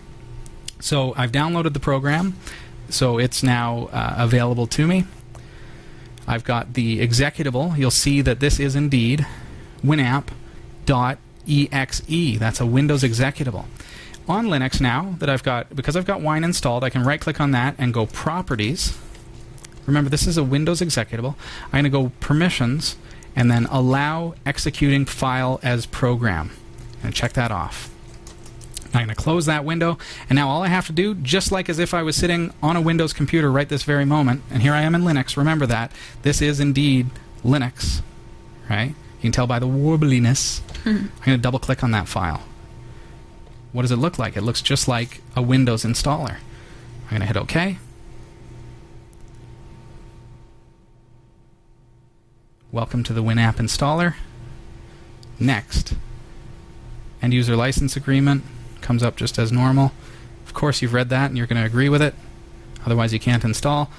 [0.80, 2.36] So I've downloaded the program,
[2.88, 5.04] so it's now uh, available to me.
[6.26, 7.76] I've got the executable.
[7.76, 9.26] You'll see that this is indeed
[9.82, 10.28] winamp.exe.
[12.38, 13.64] That's a Windows executable.
[14.28, 17.40] On Linux now that I've got because I've got Wine installed, I can right click
[17.40, 18.96] on that and go properties.
[19.86, 21.34] Remember this is a Windows executable.
[21.66, 22.96] I'm going to go permissions
[23.36, 26.50] and then allow executing file as program.
[27.02, 27.90] And check that off.
[28.86, 29.98] I'm going to close that window,
[30.30, 32.74] and now all I have to do, just like as if I was sitting on
[32.74, 35.92] a Windows computer right this very moment, and here I am in Linux, remember that,
[36.22, 37.10] this is indeed
[37.44, 38.00] Linux,
[38.70, 38.88] right?
[38.88, 40.60] You can tell by the warbliness.
[40.84, 40.88] Hmm.
[40.88, 42.42] I'm going to double click on that file.
[43.72, 44.36] What does it look like?
[44.36, 46.38] It looks just like a Windows installer.
[47.04, 47.78] I'm going to hit OK.
[52.70, 54.14] Welcome to the Winamp installer.
[55.40, 55.94] Next.
[57.22, 58.44] End user license agreement
[58.82, 59.92] comes up just as normal.
[60.44, 62.14] Of course, you've read that and you're going to agree with it.
[62.84, 63.90] Otherwise, you can't install.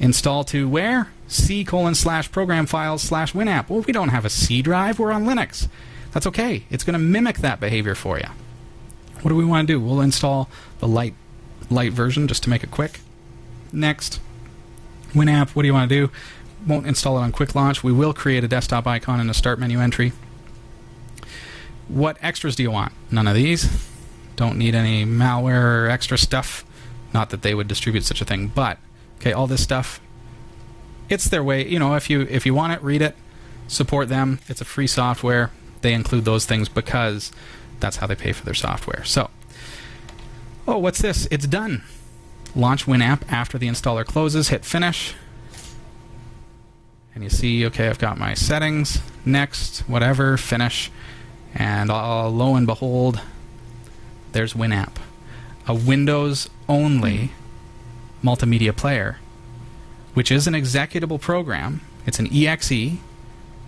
[0.00, 1.08] Install to where?
[1.28, 3.68] C colon slash program files slash Winamp.
[3.68, 4.98] Well, we don't have a C drive.
[4.98, 5.68] We're on Linux.
[6.12, 6.64] That's okay.
[6.70, 8.28] It's going to mimic that behavior for you.
[9.20, 9.78] What do we want to do?
[9.78, 10.48] We'll install
[10.78, 11.14] the light
[11.68, 13.00] light version just to make it quick.
[13.70, 14.18] Next.
[15.12, 16.12] Winamp, what do you want to do?
[16.66, 17.84] Won't install it on quick launch.
[17.84, 20.12] We will create a desktop icon and a start menu entry.
[21.88, 22.92] What extras do you want?
[23.10, 23.68] None of these.
[24.36, 26.64] Don't need any malware or extra stuff.
[27.12, 28.78] Not that they would distribute such a thing, but
[29.20, 30.00] okay, all this stuff.
[31.08, 33.14] It's their way, you know, if you if you want it, read it,
[33.68, 34.40] support them.
[34.48, 35.50] It's a free software.
[35.82, 37.30] They include those things because
[37.78, 39.04] that's how they pay for their software.
[39.04, 39.30] So,
[40.66, 41.28] oh, what's this?
[41.30, 41.84] It's done.
[42.56, 45.14] Launch Winamp after the installer closes, hit finish.
[47.14, 50.90] And you see, okay, I've got my settings, next, whatever, finish
[51.54, 53.20] And uh, lo and behold,
[54.32, 54.96] there's Winamp,
[55.68, 57.30] a Windows only
[58.22, 59.18] multimedia player,
[60.14, 61.80] which is an executable program.
[62.06, 62.98] It's an EXE,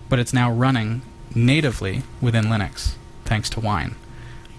[0.09, 1.01] but it's now running
[1.33, 2.95] natively within Linux
[3.27, 3.95] thanks to Wine.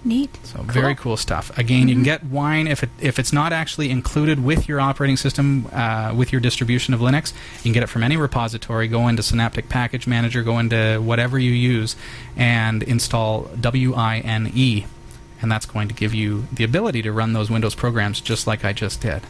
[0.03, 0.37] Neat.
[0.43, 1.55] So very cool stuff.
[1.57, 5.17] Again, you can get Wine if it if it's not actually included with your operating
[5.17, 7.33] system uh, with your distribution of Linux.
[7.57, 8.87] You can get it from any repository.
[8.87, 10.41] Go into Synaptic Package Manager.
[10.41, 11.97] Go into whatever you use,
[12.37, 14.85] and install WINE,
[15.41, 18.63] and that's going to give you the ability to run those Windows programs just like
[18.63, 19.23] I just did.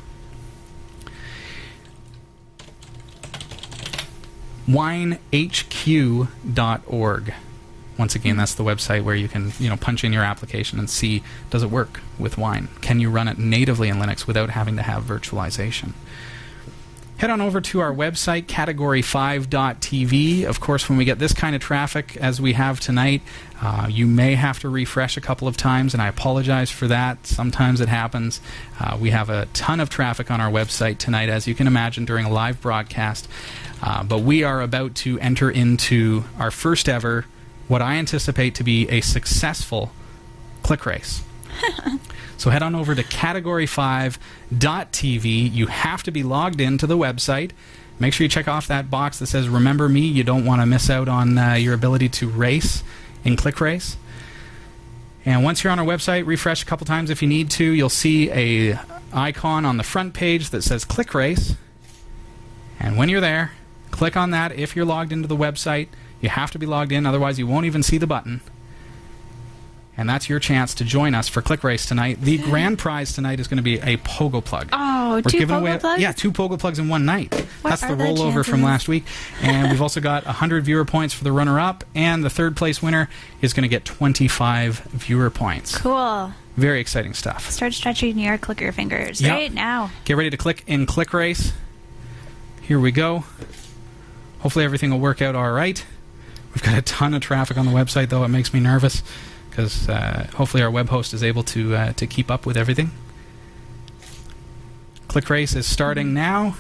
[4.70, 5.34] winehq.org.
[8.00, 10.90] Once again, that's the website where you can, you know, punch in your application and
[10.90, 12.70] see does it work with Wine?
[12.80, 15.92] Can you run it natively in Linux without having to have virtualization?
[17.18, 20.46] Head on over to our website, category5.tv.
[20.46, 23.22] Of course, when we get this kind of traffic as we have tonight,
[23.62, 27.28] uh, you may have to refresh a couple of times, and I apologize for that.
[27.28, 28.40] Sometimes it happens.
[28.80, 32.06] Uh, we have a ton of traffic on our website tonight, as you can imagine,
[32.06, 33.28] during a live broadcast.
[33.84, 37.26] Uh, but we are about to enter into our first ever,
[37.70, 39.94] what I anticipate to be a successful
[40.62, 41.24] click race.
[42.38, 45.54] so head on over to category5.tv.
[45.54, 47.52] You have to be logged into the website.
[48.00, 50.66] Make sure you check off that box that says "Remember me." You don't want to
[50.66, 52.84] miss out on uh, your ability to race
[53.24, 53.98] in Click Race.
[55.26, 57.66] And once you're on our website, refresh a couple times if you need to.
[57.66, 58.80] You'll see a
[59.12, 61.56] icon on the front page that says Click Race.
[62.80, 63.52] And when you're there,
[63.92, 65.90] click on that if you're logged into the website.
[66.22, 68.42] You have to be logged in, otherwise, you won't even see the button.
[69.98, 72.22] And that's your chance to join us for Click Race tonight.
[72.22, 74.70] The grand prize tonight is going to be a Pogo plug.
[74.72, 76.02] Oh, We're two giving Pogo away, plugs?
[76.02, 77.34] Yeah, two Pogo plugs in one night.
[77.62, 79.04] What that's the rollover from last week.
[79.42, 82.82] And we've also got 100 viewer points for the runner up, and the third place
[82.82, 83.10] winner
[83.42, 85.78] is going to get 25 viewer points.
[85.78, 86.32] Cool.
[86.56, 87.50] Very exciting stuff.
[87.52, 89.32] Start stretching your clicker fingers Yep.
[89.34, 89.92] right now.
[90.06, 91.52] Get ready to click in Click Race.
[92.62, 93.26] Here we go.
[94.40, 95.86] Hopefully everything will work out all right.
[96.54, 98.24] We've got a ton of traffic on the website, though.
[98.24, 99.04] It makes me nervous
[99.50, 102.92] because uh, hopefully our web host is able to uh, to keep up with everything.
[105.08, 106.56] Click Race is starting now.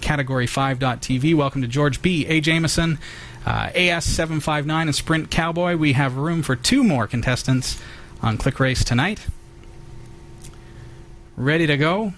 [0.00, 1.34] Category5.tv.
[1.34, 2.26] Welcome to George B.
[2.26, 2.40] A.
[2.40, 2.98] Jameson,
[3.46, 5.76] uh, AS759, and Sprint Cowboy.
[5.76, 7.80] We have room for two more contestants
[8.22, 9.26] on Click Race tonight.
[11.36, 12.12] Ready to go?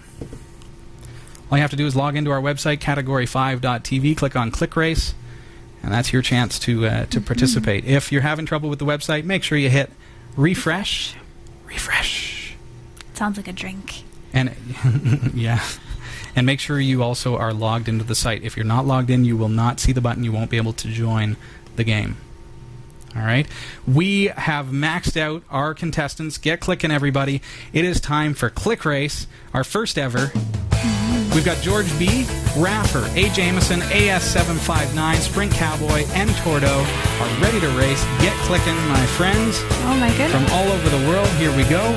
[1.51, 5.13] All you have to do is log into our website, category5.tv, click on Click Race,
[5.83, 7.85] and that's your chance to uh, to participate.
[7.85, 9.91] If you're having trouble with the website, make sure you hit
[10.35, 11.15] refresh,
[11.65, 12.55] refresh,
[13.13, 14.03] Sounds like a drink.
[14.33, 14.53] and
[15.33, 15.63] yeah,
[16.35, 18.43] and make sure you also are logged into the site.
[18.43, 20.23] If you're not logged in, you will not see the button.
[20.23, 21.35] You won't be able to join
[21.75, 22.17] the game.
[23.15, 23.47] All right.
[23.87, 26.37] We have maxed out our contestants.
[26.37, 27.41] Get clicking, everybody.
[27.73, 30.31] It is time for Click Race, our first ever.
[31.33, 32.25] We've got George B.,
[32.57, 33.29] Raffer, A.
[33.29, 36.81] Jameson, AS759, Sprint Cowboy, and Tordo
[37.21, 38.03] are ready to race.
[38.19, 39.61] Get clicking, my friends.
[39.85, 40.31] Oh my goodness.
[40.31, 41.95] From all over the world, here we go.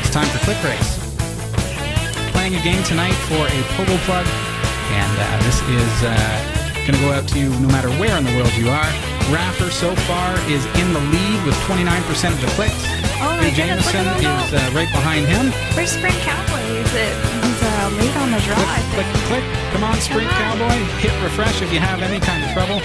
[0.00, 0.96] It's time for Click Race.
[2.32, 6.12] Playing a game tonight for a Pogo Plug, and uh, this is uh,
[6.86, 8.90] going to go out to you no matter where in the world you are.
[9.28, 12.72] Raffer so far is in the lead with 29% of the clicks.
[13.20, 13.54] Oh my A.
[13.54, 15.52] goodness, look at is uh, right behind him.
[15.76, 16.62] Where's Sprint Cowboy?
[16.78, 17.45] Is it,
[17.86, 18.38] uh, late on the.
[18.38, 19.44] I Click, click, click.
[19.72, 20.68] Come on, Sprint Come on.
[20.68, 20.78] Cowboy.
[20.98, 22.80] Hit refresh if you have any kind of trouble.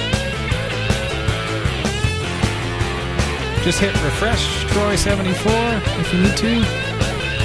[3.63, 4.41] Just hit refresh,
[4.73, 6.53] Troy74, if you need to.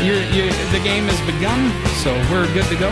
[0.00, 2.88] You're, you the game has begun, so we're good to go.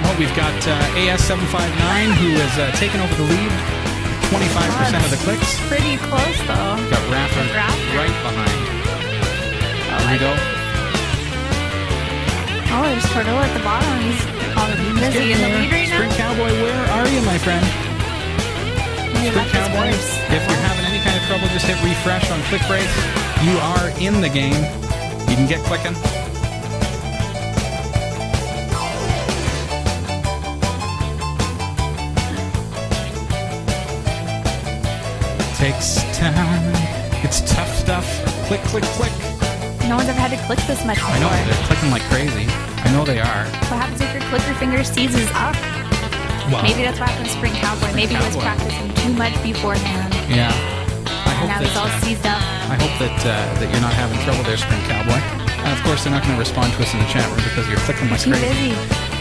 [0.00, 3.52] Well, we've got uh, AS759 who has uh, taken over the lead,
[4.32, 5.60] 25% of the clicks.
[5.68, 6.80] Pretty close though.
[6.88, 7.44] Got Raffer.
[7.96, 8.63] right behind.
[10.04, 10.36] Here we go.
[12.76, 13.88] Oh, there's Turtle at the bottom.
[14.04, 14.20] He's
[14.52, 16.36] probably busy in the lead right Sprint now.
[16.36, 17.64] Cowboy, where are you, my friend?
[19.24, 22.84] Sprint Cowboy, if you're having any kind of trouble, just hit refresh on Click Race.
[23.48, 24.60] You are in the game.
[25.24, 25.94] You can get clicking.
[35.56, 36.74] Takes time.
[37.24, 38.04] It's tough stuff.
[38.48, 39.33] Click, click, click.
[39.88, 41.12] No one's ever had to click this much before.
[41.14, 42.48] I know they're clicking like crazy.
[42.84, 43.44] I know they are.
[43.68, 45.54] What happens if your clicker finger seizes up?
[46.52, 47.92] Well, Maybe that's what happened to Sprint Cowboy.
[47.96, 50.12] Maybe he was practicing too much beforehand.
[50.28, 50.52] yeah.
[51.24, 52.40] I hope now that, he's all uh, seized up.
[52.72, 55.20] I hope that uh, that you're not having trouble there, Sprint Cowboy.
[55.64, 57.64] And of course, they're not going to respond to us in the chat room because
[57.68, 58.72] you're clicking like Too crazy.
[58.72, 59.13] busy.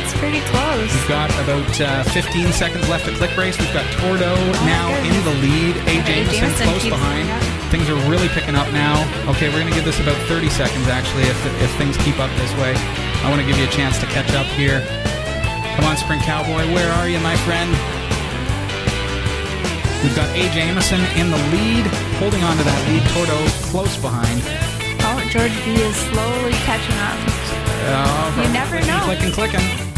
[0.00, 0.88] Oh, it's pretty close.
[0.88, 3.58] We've got about uh, 15 seconds left to click race.
[3.60, 4.32] We've got Tordo
[4.64, 5.76] now in the lead.
[5.92, 6.00] A.
[6.08, 7.28] Jameson Jameson close behind.
[7.68, 8.96] Things are really picking up now.
[9.28, 12.32] Okay, we're going to give this about 30 seconds actually if, if things keep up
[12.40, 12.72] this way.
[13.20, 14.80] I want to give you a chance to catch up here.
[15.76, 16.64] Come on, Sprint Cowboy.
[16.72, 17.68] Where are you, my friend?
[20.00, 20.48] We've got A.
[20.56, 21.84] Jameson in the lead,
[22.16, 23.04] holding on to that lead.
[23.12, 23.36] Tordo
[23.68, 24.40] close behind.
[25.04, 27.20] Oh, George B is slowly catching up.
[27.84, 29.04] Uh, You never know.
[29.04, 29.89] Clicking, clicking.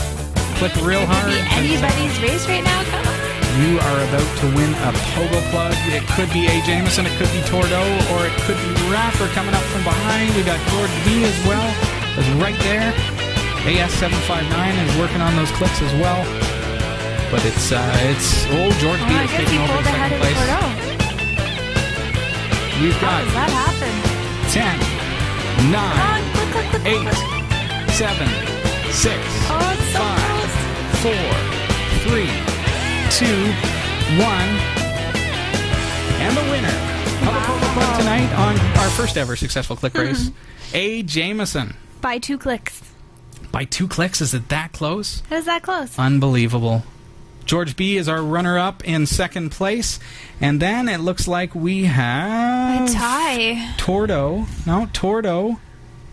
[0.63, 1.27] Click real hard.
[1.27, 3.19] Could be anybody's race right now, come on.
[3.59, 5.75] You are about to win a pogo plug.
[5.91, 6.63] It could be A.
[6.63, 7.83] Jameson, it could be Tordo,
[8.15, 10.31] or it could be Raffer coming up from behind.
[10.39, 11.67] We got George B as well.
[12.15, 12.95] Is right there.
[13.67, 14.55] AS759
[14.87, 16.23] is working on those clicks as well.
[17.35, 17.83] But it's uh,
[18.15, 20.39] it's oh George Oh, B is taking over second place.
[22.79, 23.91] We've How got does that happen?
[24.55, 24.79] 10,
[25.75, 27.99] 9, on, click, click, click, click, 8, click.
[27.99, 28.31] 7,
[28.95, 29.11] 6,
[29.51, 30.32] Oh, so five, close.
[31.03, 31.11] Four,
[32.07, 32.31] three,
[33.11, 33.43] two,
[34.23, 34.49] one,
[36.23, 40.31] and the winner of the Pogo Plug tonight on our first ever successful click race,
[40.75, 41.03] A.
[41.03, 41.75] Jameson.
[42.01, 42.81] By two clicks.
[43.51, 45.25] By two clicks, is it that close?
[45.29, 45.99] How is that close?
[45.99, 46.85] Unbelievable.
[47.47, 49.99] George B is our runner up in second place.
[50.41, 52.89] And then it looks like we have.
[52.89, 53.75] A have tie.
[53.77, 54.47] Tordo.
[54.69, 55.59] No, Tordo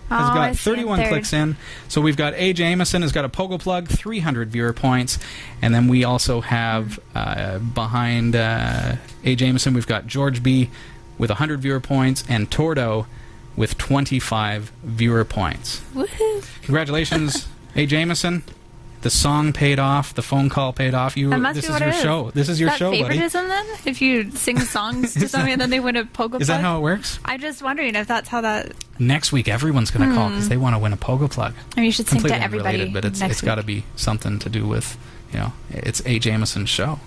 [0.09, 1.55] has Oh, got 31 clicks in.
[1.87, 2.53] So we've got A.
[2.53, 5.19] Jameson has got a Pogo Plug, 300 viewer points.
[5.61, 9.35] And then we also have uh, behind uh, A.
[9.35, 10.69] Jameson, we've got George B.
[11.17, 13.05] with 100 viewer points and Tordo
[13.55, 15.81] with 25 viewer points.
[15.93, 16.45] Woohoo.
[16.63, 17.85] Congratulations, A.
[17.85, 18.43] Jameson.
[19.01, 20.13] The song paid off.
[20.13, 21.15] The phone call paid off.
[21.15, 21.29] You.
[21.29, 22.01] That must this be is what your it is.
[22.01, 22.31] show.
[22.31, 23.03] This is your that show, buddy.
[23.03, 23.65] favoritism then?
[23.85, 26.77] If you sing songs to somebody and then they win a pogo Is that how
[26.77, 27.17] it works?
[27.23, 28.73] I'm just wondering if that's how that.
[28.99, 31.53] Next week, everyone's going to call because they want to win a pogo plug.
[31.75, 32.67] I mean, you should sing Completely to everybody.
[32.81, 34.97] unrelated, but it's it's got to be something to do with,
[35.31, 36.19] you know, it's A.
[36.19, 36.99] Jameson's show.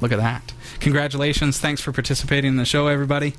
[0.00, 0.54] Look at that!
[0.80, 1.58] Congratulations!
[1.58, 3.34] Thanks for participating in the show, everybody.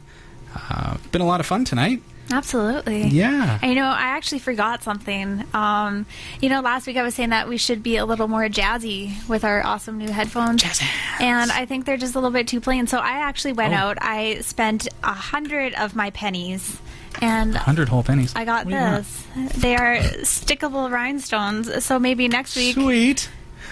[0.69, 2.03] Uh, been a lot of fun tonight.
[2.29, 3.07] Absolutely.
[3.07, 3.59] Yeah.
[3.61, 5.43] And, you know, I actually forgot something.
[5.53, 6.05] Um,
[6.41, 9.27] you know, last week I was saying that we should be a little more jazzy
[9.27, 10.61] with our awesome new headphones.
[10.61, 10.81] Jazz
[11.19, 12.87] And I think they're just a little bit too plain.
[12.87, 13.77] So I actually went Oh.
[13.77, 13.97] out.
[14.01, 16.79] I spent a hundred of my pennies,
[17.21, 18.33] and Hundred whole pennies.
[18.35, 19.23] I got What this.
[19.57, 21.83] They are stickable rhinestones.
[21.83, 23.29] So maybe next week Sweet.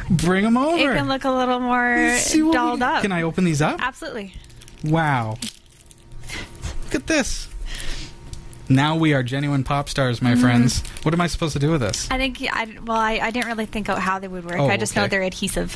[0.10, 0.78] Bring them over.
[0.91, 3.02] it can look a little more what we- dolled up.
[3.04, 3.80] Can I open these up?
[3.82, 4.34] Absolutely.
[4.84, 5.38] Wow.
[6.86, 7.47] Look at this.
[8.70, 10.41] Now we are genuine pop stars, my mm-hmm.
[10.41, 10.84] friends.
[11.01, 12.09] What am I supposed to do with this?
[12.11, 14.59] I think I well, I, I didn't really think out how they would work.
[14.59, 15.76] Oh, I just know they're adhesive.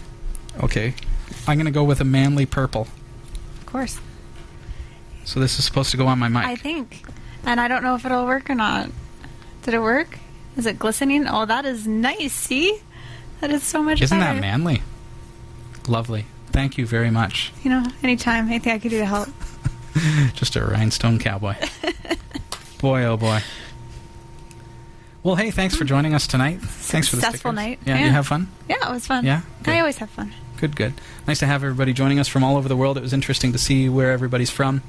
[0.62, 0.94] Okay.
[1.48, 2.88] I'm going to go with a manly purple.
[3.62, 4.00] Of course.
[5.26, 6.46] So this is supposed to go on my mic.
[6.46, 7.04] I think.
[7.46, 8.90] And I don't know if it'll work or not.
[9.64, 10.20] Did it work?
[10.56, 11.28] Is it glistening?
[11.28, 12.34] Oh, that is nice.
[12.34, 12.80] See?
[13.42, 14.36] That is so much Isn't better.
[14.36, 14.84] that manly?
[15.88, 16.26] Lovely.
[16.48, 17.52] Thank you very much.
[17.64, 19.30] You know, anytime, anything I could do to help.
[20.34, 21.56] Just a rhinestone cowboy.
[22.84, 23.40] boy, oh boy.
[25.24, 26.60] Well, hey, thanks for joining us tonight.
[26.62, 27.80] Thanks for the Successful night.
[27.86, 28.06] Yeah, Yeah.
[28.08, 28.50] you have fun?
[28.68, 29.26] Yeah, it was fun.
[29.26, 29.44] Yeah?
[29.64, 29.74] Good.
[29.74, 30.34] I always have fun.
[30.58, 30.94] Good, good.
[31.26, 32.98] Nice to have everybody joining us from all over the world.
[32.98, 34.82] It was interesting to see where everybody's from.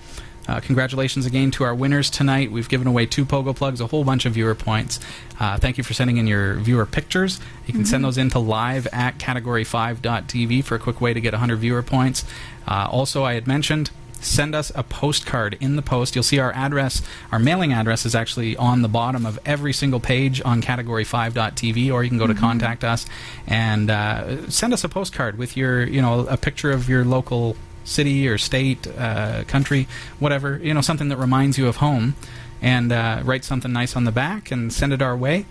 [0.49, 2.51] Uh, congratulations again to our winners tonight.
[2.51, 4.99] We've given away two Pogo plugs, a whole bunch of viewer points.
[5.39, 7.39] Uh, thank you for sending in your viewer pictures.
[7.69, 11.33] You can send those in to live at category5.tv for a quick way to get
[11.33, 12.25] 100 viewer points.
[12.67, 13.91] Uh, also, I had mentioned
[14.25, 16.15] send us a postcard in the post.
[16.15, 20.01] You'll see our address, our mailing address is actually on the bottom of every single
[20.01, 23.07] page on category5.tv, or you can go to contact us
[23.47, 27.57] and uh, send us a postcard with your, you know, a picture of your local
[27.85, 29.87] city or state, uh, country,
[30.19, 32.17] whatever, you know, something that reminds you of home,
[32.63, 35.45] and uh, write something nice on the back and send it our way.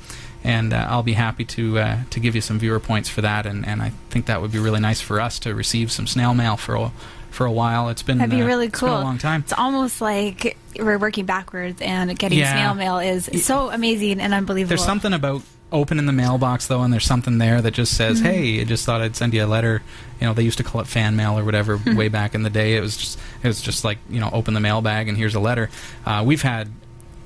[0.43, 3.45] And uh, I'll be happy to uh, to give you some viewer points for that,
[3.45, 6.33] and, and I think that would be really nice for us to receive some snail
[6.33, 6.91] mail for
[7.33, 7.89] for a while.
[7.89, 8.89] It's been That'd be uh, really it's cool.
[8.89, 9.41] been a long time.
[9.41, 12.51] It's almost like we're working backwards, and getting Yeah.
[12.53, 14.69] snail mail is so amazing and unbelievable.
[14.69, 18.25] There's something about opening the mailbox though, and there's something there that just says, Mm-hmm.
[18.25, 19.81] "Hey, I just thought I'd send you a letter."
[20.21, 21.95] You know, they used to call it fan mail or whatever Mm-hmm.
[21.97, 22.75] way back in the day.
[22.75, 25.39] It was just it was just like you know, open the mailbag and here's a
[25.39, 25.69] letter.
[26.05, 26.69] Uh, we've had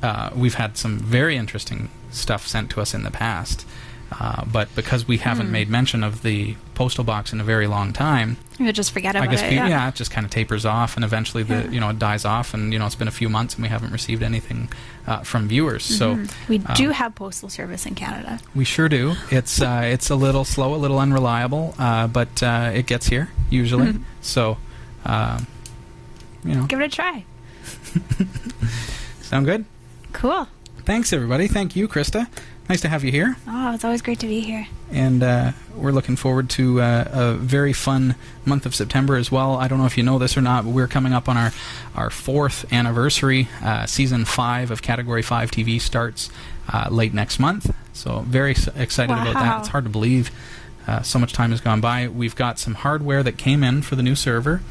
[0.02, 3.66] uh, we've had some very interesting stuff sent to us in the past.
[4.10, 5.52] Uh, but because we haven't Hmm.
[5.52, 9.28] made mention of the postal box in a very long time, You'll just forget about
[9.28, 9.50] I guess it.
[9.50, 9.68] pe- yeah.
[9.68, 9.88] yeah.
[9.90, 11.70] it just kind of tapers off, and eventually the Yeah.
[11.72, 13.70] you know it dies off, and you know it's been a few months, and we
[13.70, 14.70] haven't received anything
[15.06, 15.84] uh, from viewers.
[15.84, 16.32] So Mhm.
[16.48, 18.40] we um, do have postal service in Canada.
[18.56, 19.16] we sure do.
[19.30, 23.28] It's uh, it's a little slow, a little unreliable, uh, but uh, it gets here
[23.50, 23.88] usually.
[23.94, 24.02] Mhm.
[24.22, 24.58] So,
[25.06, 25.48] um,
[26.46, 27.26] you know, Give it a try.
[29.22, 29.66] sound good.
[30.14, 30.48] Cool.
[30.86, 31.48] Thanks everybody.
[31.48, 32.28] Thank you, Christa.
[32.70, 33.38] Nice to have you here.
[33.48, 34.68] Oh, it's always great to be here.
[34.92, 38.16] and uh, we're looking forward to uh, a very fun
[38.46, 39.56] month of September as well.
[39.56, 41.52] I don't know if you know this or not, but we're coming up on our
[41.96, 43.48] our fourth anniversary.
[43.64, 46.30] Uh, season five of Category Five TV starts
[46.74, 49.60] uh, late next month, so very excited about that.
[49.60, 50.30] It's hard to believe
[50.88, 52.10] uh, so much time has gone by.
[52.10, 54.62] We've got some hardware that came in for the new server,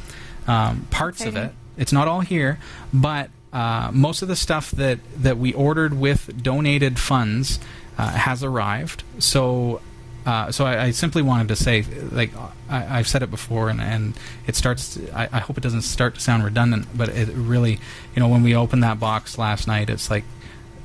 [0.47, 1.53] um, parts of it.
[1.79, 2.59] It's not all here,
[2.93, 7.59] but uh, most of the stuff that, that we ordered with donated funds
[7.99, 9.03] uh, has arrived.
[9.19, 9.81] So,
[10.25, 12.31] uh, so I, I simply wanted to say, like
[12.69, 14.15] I, I've said it before, and, and
[14.47, 14.99] it starts.
[15.15, 17.79] I, I hope it doesn't start to sound redundant, but it really,
[18.15, 20.25] you know, when we opened that box last night, it's like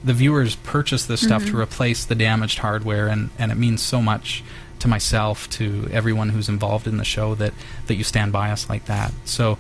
[0.04, 4.02] the viewers purchased this stuff to replace the damaged hardware, and, and it means so
[4.02, 4.44] much
[4.80, 7.54] to myself, to everyone who's involved in the show, that,
[7.86, 9.12] that you stand by us like that.
[9.26, 9.60] So,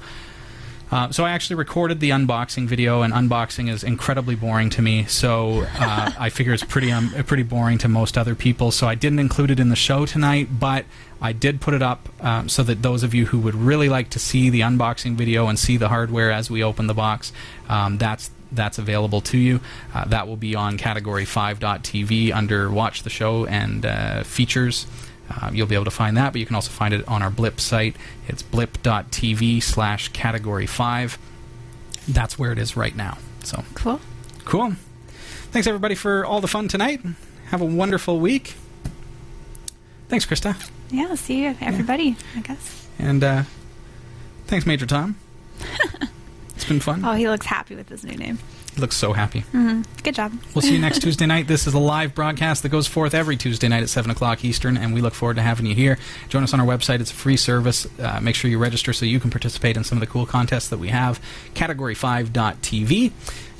[0.92, 5.06] uh, so I actually recorded the unboxing video, and unboxing is incredibly boring to me.
[5.06, 8.72] So uh, I figure it's pretty um, pretty boring to most other people.
[8.72, 10.86] So I didn't include it in the show tonight, but
[11.22, 14.10] I did put it up um, so that those of you who would really like
[14.10, 17.32] to see the unboxing video and see the hardware as we open the box,
[17.70, 19.62] um, that's that's available to you.
[19.94, 24.88] Uh, that will be on category 5.tv under Watch the Show and uh, Features.
[25.32, 27.30] Uh, you'll be able to find that, but you can also find it on our
[27.30, 27.96] Blip site.
[28.28, 31.18] It's blip.tv slash category 5.
[32.10, 33.18] That's where it is right now.
[33.44, 34.02] So, Cool.
[34.44, 34.74] cool.
[35.52, 37.02] Thanks, everybody, for all the fun tonight.
[37.48, 38.56] Have a wonderful week.
[40.10, 40.70] Thanks, Christa.
[40.90, 42.88] Yeah, see you, everybody, I guess.
[43.00, 43.44] And uh,
[44.48, 45.16] thanks, Major Tom.
[46.56, 47.06] it's been fun.
[47.06, 48.40] Oh, he looks happy with his new name
[48.78, 49.42] looks so happy.
[49.54, 49.82] Mm-hmm.
[50.04, 50.34] Good job.
[50.56, 51.48] We'll see you next Tuesday night.
[51.48, 54.78] This is a live broadcast that goes forth every Tuesday night at 7 o'clock Eastern,
[54.78, 55.98] and we look forward to having you here.
[56.30, 57.00] Join us on our website.
[57.00, 57.88] It's a free service.
[58.00, 60.70] Uh, make sure you register so you can participate in some of the cool contests
[60.70, 61.22] that we have.
[61.54, 63.12] Category5.tv.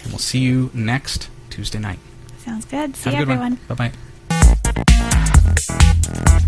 [0.04, 2.00] And we'll see you next Tuesday night.
[2.40, 2.96] Sounds good.
[2.96, 3.60] See have you, everyone.
[3.68, 3.92] Bye
[6.26, 6.42] bye.